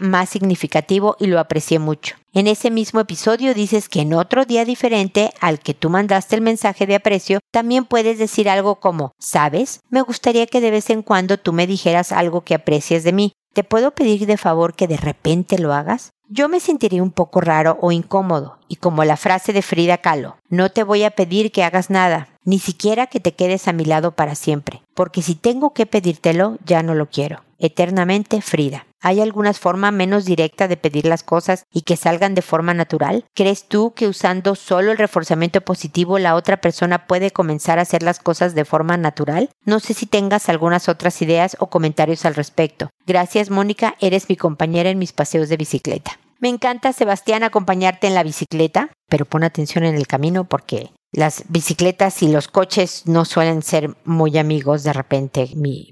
más 0.00 0.28
significativo 0.28 1.16
y 1.18 1.26
lo 1.26 1.40
aprecié 1.40 1.78
mucho. 1.78 2.16
En 2.32 2.46
ese 2.46 2.70
mismo 2.70 3.00
episodio 3.00 3.52
dices 3.52 3.88
que 3.88 4.02
en 4.02 4.14
otro 4.14 4.44
día 4.44 4.64
diferente 4.64 5.32
al 5.40 5.58
que 5.58 5.74
tú 5.74 5.90
mandaste 5.90 6.36
el 6.36 6.42
mensaje 6.42 6.86
de 6.86 6.94
aprecio, 6.94 7.40
también 7.50 7.84
puedes 7.84 8.18
decir 8.18 8.48
algo 8.48 8.76
como, 8.76 9.12
¿sabes? 9.18 9.80
Me 9.90 10.02
gustaría 10.02 10.46
que 10.46 10.60
de 10.60 10.70
vez 10.70 10.88
en 10.90 11.02
cuando 11.02 11.38
tú 11.38 11.52
me 11.52 11.66
dijeras 11.66 12.12
algo 12.12 12.42
que 12.42 12.54
aprecies 12.54 13.02
de 13.02 13.12
mí. 13.12 13.32
¿Te 13.54 13.64
puedo 13.64 13.90
pedir 13.90 14.26
de 14.26 14.36
favor 14.36 14.74
que 14.74 14.86
de 14.86 14.98
repente 14.98 15.58
lo 15.58 15.72
hagas? 15.72 16.12
Yo 16.30 16.50
me 16.50 16.60
sentiría 16.60 17.02
un 17.02 17.10
poco 17.10 17.40
raro 17.40 17.78
o 17.80 17.90
incómodo, 17.90 18.58
y 18.68 18.76
como 18.76 19.02
la 19.02 19.16
frase 19.16 19.54
de 19.54 19.62
Frida 19.62 19.96
Kahlo, 19.96 20.36
no 20.50 20.70
te 20.70 20.82
voy 20.82 21.04
a 21.04 21.12
pedir 21.12 21.50
que 21.52 21.64
hagas 21.64 21.88
nada, 21.88 22.28
ni 22.44 22.58
siquiera 22.58 23.06
que 23.06 23.18
te 23.18 23.32
quedes 23.32 23.66
a 23.66 23.72
mi 23.72 23.86
lado 23.86 24.12
para 24.12 24.34
siempre, 24.34 24.82
porque 24.92 25.22
si 25.22 25.34
tengo 25.34 25.72
que 25.72 25.86
pedírtelo, 25.86 26.58
ya 26.66 26.82
no 26.82 26.94
lo 26.94 27.06
quiero. 27.06 27.47
Eternamente 27.58 28.40
Frida. 28.40 28.86
¿Hay 29.00 29.20
alguna 29.20 29.52
forma 29.52 29.92
menos 29.92 30.24
directa 30.24 30.66
de 30.66 30.76
pedir 30.76 31.06
las 31.06 31.22
cosas 31.22 31.64
y 31.72 31.82
que 31.82 31.96
salgan 31.96 32.34
de 32.34 32.42
forma 32.42 32.74
natural? 32.74 33.24
¿Crees 33.34 33.68
tú 33.68 33.92
que 33.94 34.08
usando 34.08 34.56
solo 34.56 34.90
el 34.90 34.98
reforzamiento 34.98 35.60
positivo 35.60 36.18
la 36.18 36.34
otra 36.34 36.60
persona 36.60 37.06
puede 37.06 37.30
comenzar 37.30 37.78
a 37.78 37.82
hacer 37.82 38.02
las 38.02 38.18
cosas 38.18 38.54
de 38.54 38.64
forma 38.64 38.96
natural? 38.96 39.50
No 39.64 39.78
sé 39.78 39.94
si 39.94 40.06
tengas 40.06 40.48
algunas 40.48 40.88
otras 40.88 41.22
ideas 41.22 41.56
o 41.60 41.68
comentarios 41.68 42.24
al 42.24 42.34
respecto. 42.34 42.90
Gracias 43.06 43.50
Mónica, 43.50 43.94
eres 44.00 44.28
mi 44.28 44.36
compañera 44.36 44.90
en 44.90 44.98
mis 44.98 45.12
paseos 45.12 45.48
de 45.48 45.56
bicicleta. 45.56 46.18
Me 46.40 46.48
encanta, 46.48 46.92
Sebastián, 46.92 47.42
acompañarte 47.42 48.06
en 48.06 48.14
la 48.14 48.22
bicicleta, 48.22 48.90
pero 49.08 49.24
pon 49.24 49.42
atención 49.42 49.84
en 49.84 49.96
el 49.96 50.06
camino 50.06 50.44
porque 50.44 50.90
las 51.12 51.44
bicicletas 51.48 52.22
y 52.22 52.28
los 52.28 52.48
coches 52.48 53.02
no 53.06 53.24
suelen 53.24 53.62
ser 53.62 53.96
muy 54.04 54.36
amigos 54.38 54.84
de 54.84 54.92
repente. 54.92 55.50
Mi, 55.54 55.88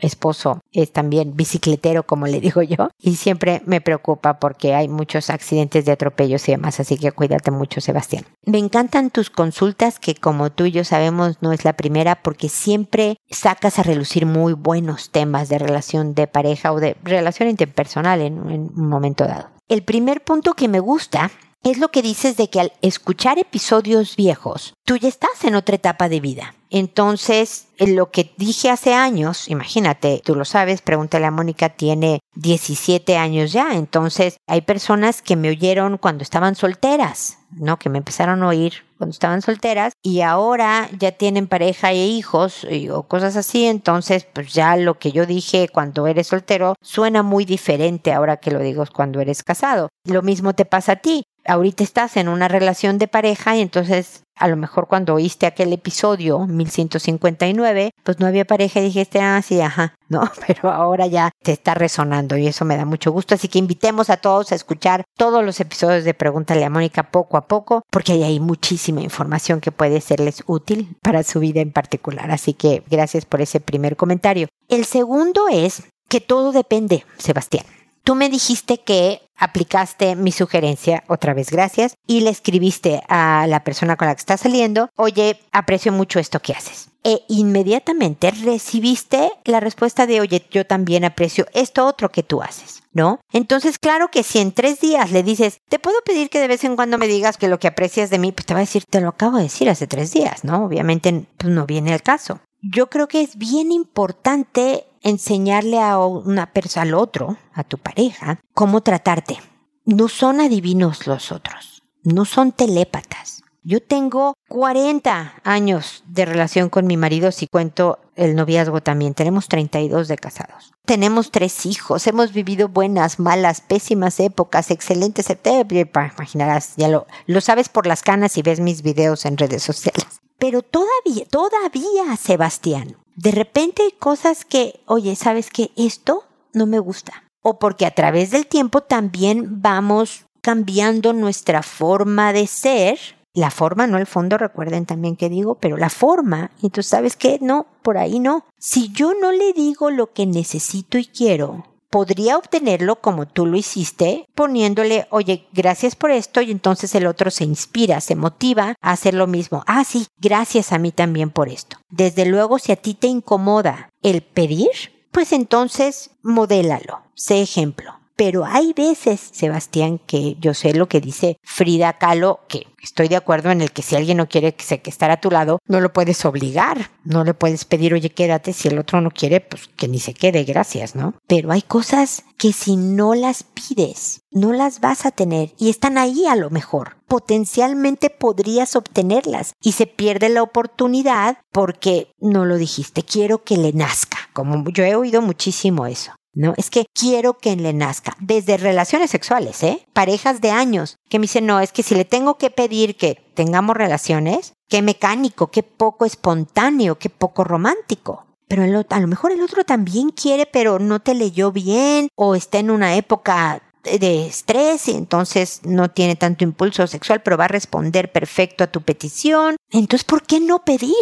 esposo 0.00 0.60
es 0.72 0.92
también 0.92 1.36
bicicletero, 1.36 2.04
como 2.04 2.26
le 2.26 2.40
digo 2.40 2.62
yo, 2.62 2.88
y 2.98 3.16
siempre 3.16 3.62
me 3.66 3.80
preocupa 3.80 4.38
porque 4.38 4.74
hay 4.74 4.88
muchos 4.88 5.30
accidentes 5.30 5.84
de 5.84 5.92
atropellos 5.92 6.48
y 6.48 6.52
demás, 6.52 6.80
así 6.80 6.96
que 6.96 7.12
cuídate 7.12 7.50
mucho, 7.50 7.80
Sebastián. 7.80 8.24
Me 8.44 8.58
encantan 8.58 9.10
tus 9.10 9.30
consultas, 9.30 9.98
que 9.98 10.14
como 10.14 10.50
tú 10.50 10.66
y 10.66 10.72
yo 10.72 10.84
sabemos 10.84 11.38
no 11.40 11.52
es 11.52 11.64
la 11.64 11.74
primera, 11.74 12.22
porque 12.22 12.48
siempre 12.48 13.18
sacas 13.30 13.78
a 13.78 13.82
relucir 13.82 14.26
muy 14.26 14.52
buenos 14.52 15.10
temas 15.10 15.48
de 15.48 15.58
relación 15.58 16.14
de 16.14 16.26
pareja 16.26 16.72
o 16.72 16.80
de 16.80 16.96
relación 17.02 17.48
interpersonal 17.48 18.20
en 18.20 18.38
un 18.38 18.88
momento 18.88 19.24
dado. 19.24 19.48
El 19.68 19.82
primer 19.82 20.22
punto 20.22 20.54
que 20.54 20.68
me 20.68 20.78
gusta 20.78 21.30
es 21.70 21.78
lo 21.78 21.88
que 21.88 22.00
dices 22.00 22.36
de 22.36 22.48
que 22.48 22.60
al 22.60 22.72
escuchar 22.80 23.38
episodios 23.40 24.14
viejos, 24.14 24.74
tú 24.84 24.96
ya 24.96 25.08
estás 25.08 25.44
en 25.44 25.56
otra 25.56 25.74
etapa 25.74 26.08
de 26.08 26.20
vida. 26.20 26.54
Entonces, 26.70 27.68
lo 27.78 28.10
que 28.10 28.32
dije 28.36 28.70
hace 28.70 28.94
años, 28.94 29.48
imagínate, 29.48 30.20
tú 30.24 30.36
lo 30.36 30.44
sabes, 30.44 30.80
pregúntale 30.80 31.26
a 31.26 31.30
Mónica, 31.30 31.70
tiene 31.70 32.20
17 32.34 33.16
años 33.16 33.52
ya. 33.52 33.74
Entonces, 33.74 34.36
hay 34.46 34.60
personas 34.60 35.22
que 35.22 35.34
me 35.34 35.48
oyeron 35.48 35.98
cuando 35.98 36.22
estaban 36.22 36.54
solteras, 36.54 37.38
¿no? 37.50 37.78
Que 37.78 37.88
me 37.88 37.98
empezaron 37.98 38.42
a 38.42 38.48
oír 38.48 38.84
cuando 38.98 39.12
estaban 39.12 39.42
solteras 39.42 39.92
y 40.02 40.20
ahora 40.20 40.88
ya 40.98 41.12
tienen 41.12 41.46
pareja 41.48 41.92
e 41.92 42.06
hijos 42.06 42.66
o 42.92 43.02
cosas 43.04 43.36
así. 43.36 43.66
Entonces, 43.66 44.24
pues 44.32 44.52
ya 44.52 44.76
lo 44.76 44.98
que 44.98 45.12
yo 45.12 45.26
dije 45.26 45.68
cuando 45.68 46.06
eres 46.06 46.28
soltero 46.28 46.74
suena 46.80 47.22
muy 47.22 47.44
diferente 47.44 48.12
ahora 48.12 48.38
que 48.38 48.50
lo 48.50 48.60
digo 48.60 48.84
cuando 48.92 49.20
eres 49.20 49.42
casado. 49.42 49.88
Lo 50.04 50.22
mismo 50.22 50.54
te 50.54 50.64
pasa 50.64 50.92
a 50.92 50.96
ti 50.96 51.24
ahorita 51.46 51.84
estás 51.84 52.16
en 52.16 52.28
una 52.28 52.48
relación 52.48 52.98
de 52.98 53.08
pareja 53.08 53.56
y 53.56 53.60
entonces 53.60 54.22
a 54.36 54.48
lo 54.48 54.56
mejor 54.56 54.86
cuando 54.86 55.14
oíste 55.14 55.46
aquel 55.46 55.72
episodio 55.72 56.46
1159, 56.46 57.90
pues 58.04 58.20
no 58.20 58.26
había 58.26 58.44
pareja 58.44 58.80
y 58.80 58.84
dijiste, 58.84 59.20
ah, 59.20 59.40
sí, 59.42 59.60
ajá, 59.60 59.94
no, 60.08 60.30
pero 60.46 60.70
ahora 60.70 61.06
ya 61.06 61.30
te 61.42 61.52
está 61.52 61.74
resonando 61.74 62.36
y 62.36 62.46
eso 62.46 62.64
me 62.64 62.76
da 62.76 62.84
mucho 62.84 63.10
gusto. 63.12 63.34
Así 63.34 63.48
que 63.48 63.58
invitemos 63.58 64.10
a 64.10 64.18
todos 64.18 64.52
a 64.52 64.54
escuchar 64.54 65.04
todos 65.16 65.42
los 65.44 65.58
episodios 65.60 66.04
de 66.04 66.14
Pregúntale 66.14 66.64
a 66.64 66.70
Mónica 66.70 67.10
poco 67.10 67.36
a 67.36 67.46
poco, 67.46 67.82
porque 67.90 68.12
ahí 68.12 68.22
hay 68.22 68.40
muchísima 68.40 69.00
información 69.00 69.60
que 69.60 69.72
puede 69.72 70.00
serles 70.00 70.44
útil 70.46 70.96
para 71.02 71.22
su 71.22 71.40
vida 71.40 71.60
en 71.60 71.72
particular. 71.72 72.30
Así 72.30 72.52
que 72.52 72.82
gracias 72.90 73.24
por 73.24 73.40
ese 73.40 73.60
primer 73.60 73.96
comentario. 73.96 74.48
El 74.68 74.84
segundo 74.84 75.48
es 75.50 75.84
que 76.08 76.20
todo 76.20 76.52
depende, 76.52 77.04
Sebastián. 77.18 77.64
Tú 78.06 78.14
me 78.14 78.28
dijiste 78.28 78.78
que 78.78 79.20
aplicaste 79.36 80.14
mi 80.14 80.30
sugerencia, 80.30 81.02
otra 81.08 81.34
vez 81.34 81.50
gracias, 81.50 81.96
y 82.06 82.20
le 82.20 82.30
escribiste 82.30 83.02
a 83.08 83.48
la 83.48 83.64
persona 83.64 83.96
con 83.96 84.06
la 84.06 84.14
que 84.14 84.20
estás 84.20 84.42
saliendo, 84.42 84.90
oye, 84.94 85.40
aprecio 85.50 85.90
mucho 85.90 86.20
esto 86.20 86.38
que 86.38 86.52
haces. 86.52 86.90
E 87.02 87.22
inmediatamente 87.26 88.30
recibiste 88.30 89.32
la 89.44 89.58
respuesta 89.58 90.06
de, 90.06 90.20
oye, 90.20 90.46
yo 90.52 90.64
también 90.64 91.04
aprecio 91.04 91.46
esto 91.52 91.84
otro 91.84 92.12
que 92.12 92.22
tú 92.22 92.42
haces. 92.42 92.84
¿no? 92.92 93.18
Entonces, 93.32 93.78
claro 93.80 94.08
que 94.08 94.22
si 94.22 94.38
en 94.38 94.52
tres 94.52 94.80
días 94.80 95.10
le 95.10 95.24
dices, 95.24 95.58
te 95.68 95.80
puedo 95.80 96.00
pedir 96.02 96.30
que 96.30 96.38
de 96.38 96.46
vez 96.46 96.62
en 96.62 96.76
cuando 96.76 96.98
me 96.98 97.08
digas 97.08 97.36
que 97.36 97.48
lo 97.48 97.58
que 97.58 97.66
aprecias 97.66 98.08
de 98.08 98.20
mí, 98.20 98.30
pues 98.30 98.46
te 98.46 98.54
va 98.54 98.60
a 98.60 98.62
decir, 98.62 98.84
te 98.88 99.00
lo 99.00 99.08
acabo 99.08 99.36
de 99.36 99.42
decir 99.42 99.68
hace 99.68 99.88
tres 99.88 100.12
días, 100.12 100.44
¿no? 100.44 100.64
Obviamente 100.64 101.26
pues 101.36 101.52
no 101.52 101.66
viene 101.66 101.92
al 101.92 102.02
caso. 102.02 102.40
Yo 102.62 102.88
creo 102.88 103.06
que 103.06 103.20
es 103.20 103.36
bien 103.36 103.70
importante 103.70 104.86
enseñarle 105.06 105.80
a 105.80 105.98
una 105.98 106.52
persona, 106.52 106.82
al 106.82 106.94
otro, 106.94 107.38
a 107.52 107.64
tu 107.64 107.78
pareja, 107.78 108.40
cómo 108.54 108.82
tratarte. 108.82 109.38
No 109.84 110.08
son 110.08 110.40
adivinos 110.40 111.06
los 111.06 111.30
otros, 111.30 111.82
no 112.02 112.24
son 112.24 112.52
telépatas. 112.52 113.42
Yo 113.62 113.80
tengo 113.82 114.34
40 114.48 115.40
años 115.42 116.04
de 116.06 116.24
relación 116.24 116.68
con 116.68 116.86
mi 116.86 116.96
marido, 116.96 117.32
si 117.32 117.46
cuento 117.48 117.98
el 118.14 118.36
noviazgo 118.36 118.80
también. 118.80 119.14
Tenemos 119.14 119.48
32 119.48 120.06
de 120.06 120.16
casados. 120.16 120.72
Tenemos 120.84 121.32
tres 121.32 121.66
hijos, 121.66 122.06
hemos 122.06 122.32
vivido 122.32 122.68
buenas, 122.68 123.18
malas, 123.18 123.60
pésimas 123.60 124.20
épocas, 124.20 124.70
excelentes. 124.70 125.26
Te 125.26 125.66
imaginarás, 125.68 126.74
ya 126.76 126.88
lo, 126.88 127.06
lo 127.26 127.40
sabes 127.40 127.68
por 127.68 127.86
las 127.86 128.02
canas 128.02 128.36
y 128.38 128.42
ves 128.42 128.60
mis 128.60 128.82
videos 128.82 129.24
en 129.24 129.36
redes 129.36 129.64
sociales. 129.64 130.20
Pero 130.38 130.62
todavía, 130.62 131.24
todavía, 131.28 132.16
Sebastián, 132.16 132.96
de 133.16 133.30
repente 133.30 133.82
hay 133.82 133.92
cosas 133.92 134.44
que, 134.44 134.80
oye, 134.86 135.16
¿sabes 135.16 135.50
qué? 135.50 135.70
Esto 135.76 136.24
no 136.52 136.66
me 136.66 136.78
gusta. 136.78 137.24
O 137.42 137.58
porque 137.58 137.86
a 137.86 137.90
través 137.92 138.30
del 138.30 138.46
tiempo 138.46 138.82
también 138.82 139.62
vamos 139.62 140.26
cambiando 140.42 141.12
nuestra 141.12 141.62
forma 141.62 142.32
de 142.32 142.46
ser. 142.46 142.98
La 143.34 143.50
forma, 143.50 143.86
no 143.86 143.98
el 143.98 144.06
fondo, 144.06 144.38
recuerden 144.38 144.86
también 144.86 145.16
que 145.16 145.28
digo, 145.28 145.56
pero 145.56 145.76
la 145.76 145.90
forma. 145.90 146.50
Y 146.60 146.70
tú 146.70 146.82
sabes 146.82 147.16
que 147.16 147.38
no, 147.40 147.66
por 147.82 147.98
ahí 147.98 148.20
no. 148.20 148.44
Si 148.58 148.90
yo 148.92 149.12
no 149.14 149.32
le 149.32 149.52
digo 149.52 149.90
lo 149.90 150.12
que 150.12 150.26
necesito 150.26 150.98
y 150.98 151.06
quiero, 151.06 151.64
podría 151.90 152.36
obtenerlo 152.36 152.96
como 152.96 153.26
tú 153.26 153.46
lo 153.46 153.56
hiciste, 153.56 154.26
poniéndole, 154.34 155.06
oye, 155.10 155.46
gracias 155.52 155.96
por 155.96 156.10
esto, 156.10 156.40
y 156.40 156.50
entonces 156.50 156.94
el 156.94 157.06
otro 157.06 157.30
se 157.30 157.44
inspira, 157.44 158.00
se 158.00 158.16
motiva 158.16 158.74
a 158.80 158.92
hacer 158.92 159.14
lo 159.14 159.26
mismo. 159.26 159.62
Ah, 159.66 159.84
sí, 159.84 160.06
gracias 160.18 160.72
a 160.72 160.78
mí 160.78 160.92
también 160.92 161.30
por 161.30 161.48
esto. 161.48 161.76
Desde 161.90 162.26
luego, 162.26 162.58
si 162.58 162.72
a 162.72 162.76
ti 162.76 162.94
te 162.94 163.06
incomoda 163.06 163.90
el 164.02 164.22
pedir, 164.22 164.70
pues 165.12 165.32
entonces 165.32 166.10
modélalo, 166.22 167.02
sé 167.14 167.40
ejemplo. 167.40 167.94
Pero 168.16 168.46
hay 168.46 168.72
veces, 168.72 169.20
Sebastián, 169.32 170.00
que 170.06 170.36
yo 170.40 170.54
sé 170.54 170.72
lo 170.72 170.88
que 170.88 171.02
dice 171.02 171.38
Frida 171.42 171.98
Kahlo, 171.98 172.40
que 172.48 172.66
estoy 172.82 173.08
de 173.08 173.16
acuerdo 173.16 173.50
en 173.50 173.60
el 173.60 173.72
que 173.72 173.82
si 173.82 173.94
alguien 173.94 174.16
no 174.16 174.28
quiere 174.28 174.54
que, 174.54 174.80
que 174.80 174.90
estar 174.90 175.10
a 175.10 175.20
tu 175.20 175.30
lado, 175.30 175.58
no 175.66 175.80
lo 175.80 175.92
puedes 175.92 176.24
obligar, 176.24 176.90
no 177.04 177.24
le 177.24 177.34
puedes 177.34 177.66
pedir, 177.66 177.92
oye, 177.92 178.08
quédate, 178.08 178.54
si 178.54 178.68
el 178.68 178.78
otro 178.78 179.02
no 179.02 179.10
quiere, 179.10 179.40
pues 179.40 179.68
que 179.76 179.86
ni 179.86 179.98
se 179.98 180.14
quede, 180.14 180.44
gracias, 180.44 180.94
¿no? 180.94 181.14
Pero 181.26 181.52
hay 181.52 181.60
cosas 181.60 182.24
que 182.38 182.54
si 182.54 182.76
no 182.76 183.14
las 183.14 183.42
pides, 183.42 184.22
no 184.30 184.52
las 184.52 184.80
vas 184.80 185.04
a 185.04 185.10
tener 185.10 185.52
y 185.58 185.68
están 185.68 185.98
ahí 185.98 186.26
a 186.26 186.36
lo 186.36 186.48
mejor. 186.48 186.96
Potencialmente 187.06 188.08
podrías 188.08 188.76
obtenerlas 188.76 189.52
y 189.60 189.72
se 189.72 189.86
pierde 189.86 190.28
la 190.28 190.42
oportunidad 190.42 191.38
porque 191.52 192.12
no 192.18 192.44
lo 192.44 192.56
dijiste. 192.56 193.02
Quiero 193.02 193.44
que 193.44 193.56
le 193.56 193.72
nazca. 193.72 194.18
Como 194.32 194.68
yo 194.70 194.84
he 194.84 194.94
oído 194.94 195.22
muchísimo 195.22 195.86
eso. 195.86 196.12
¿No? 196.36 196.54
Es 196.56 196.70
que 196.70 196.86
quiero 196.94 197.38
que 197.38 197.56
le 197.56 197.72
nazca. 197.72 198.16
Desde 198.20 198.56
relaciones 198.58 199.10
sexuales, 199.10 199.62
¿eh? 199.64 199.84
Parejas 199.92 200.40
de 200.40 200.52
años 200.52 200.98
que 201.08 201.18
me 201.18 201.24
dicen, 201.24 201.46
no, 201.46 201.58
es 201.58 201.72
que 201.72 201.82
si 201.82 201.94
le 201.96 202.04
tengo 202.04 202.38
que 202.38 202.50
pedir 202.50 202.96
que 202.96 203.16
tengamos 203.34 203.76
relaciones, 203.76 204.52
qué 204.68 204.82
mecánico, 204.82 205.50
qué 205.50 205.62
poco 205.62 206.04
espontáneo, 206.04 206.98
qué 206.98 207.10
poco 207.10 207.42
romántico. 207.42 208.26
Pero 208.48 208.62
a 208.62 209.00
lo 209.00 209.08
mejor 209.08 209.32
el 209.32 209.42
otro 209.42 209.64
también 209.64 210.10
quiere, 210.10 210.46
pero 210.46 210.78
no 210.78 211.00
te 211.00 211.14
leyó 211.14 211.50
bien 211.50 212.08
o 212.14 212.36
está 212.36 212.58
en 212.58 212.70
una 212.70 212.94
época 212.94 213.62
de 213.82 214.26
estrés 214.26 214.88
y 214.88 214.92
entonces 214.92 215.60
no 215.64 215.90
tiene 215.90 216.16
tanto 216.16 216.44
impulso 216.44 216.86
sexual, 216.86 217.22
pero 217.22 217.36
va 217.36 217.46
a 217.46 217.48
responder 217.48 218.12
perfecto 218.12 218.62
a 218.64 218.68
tu 218.68 218.82
petición. 218.82 219.56
Entonces, 219.70 220.04
¿por 220.04 220.22
qué 220.22 220.40
no 220.40 220.64
pedir? 220.64 220.92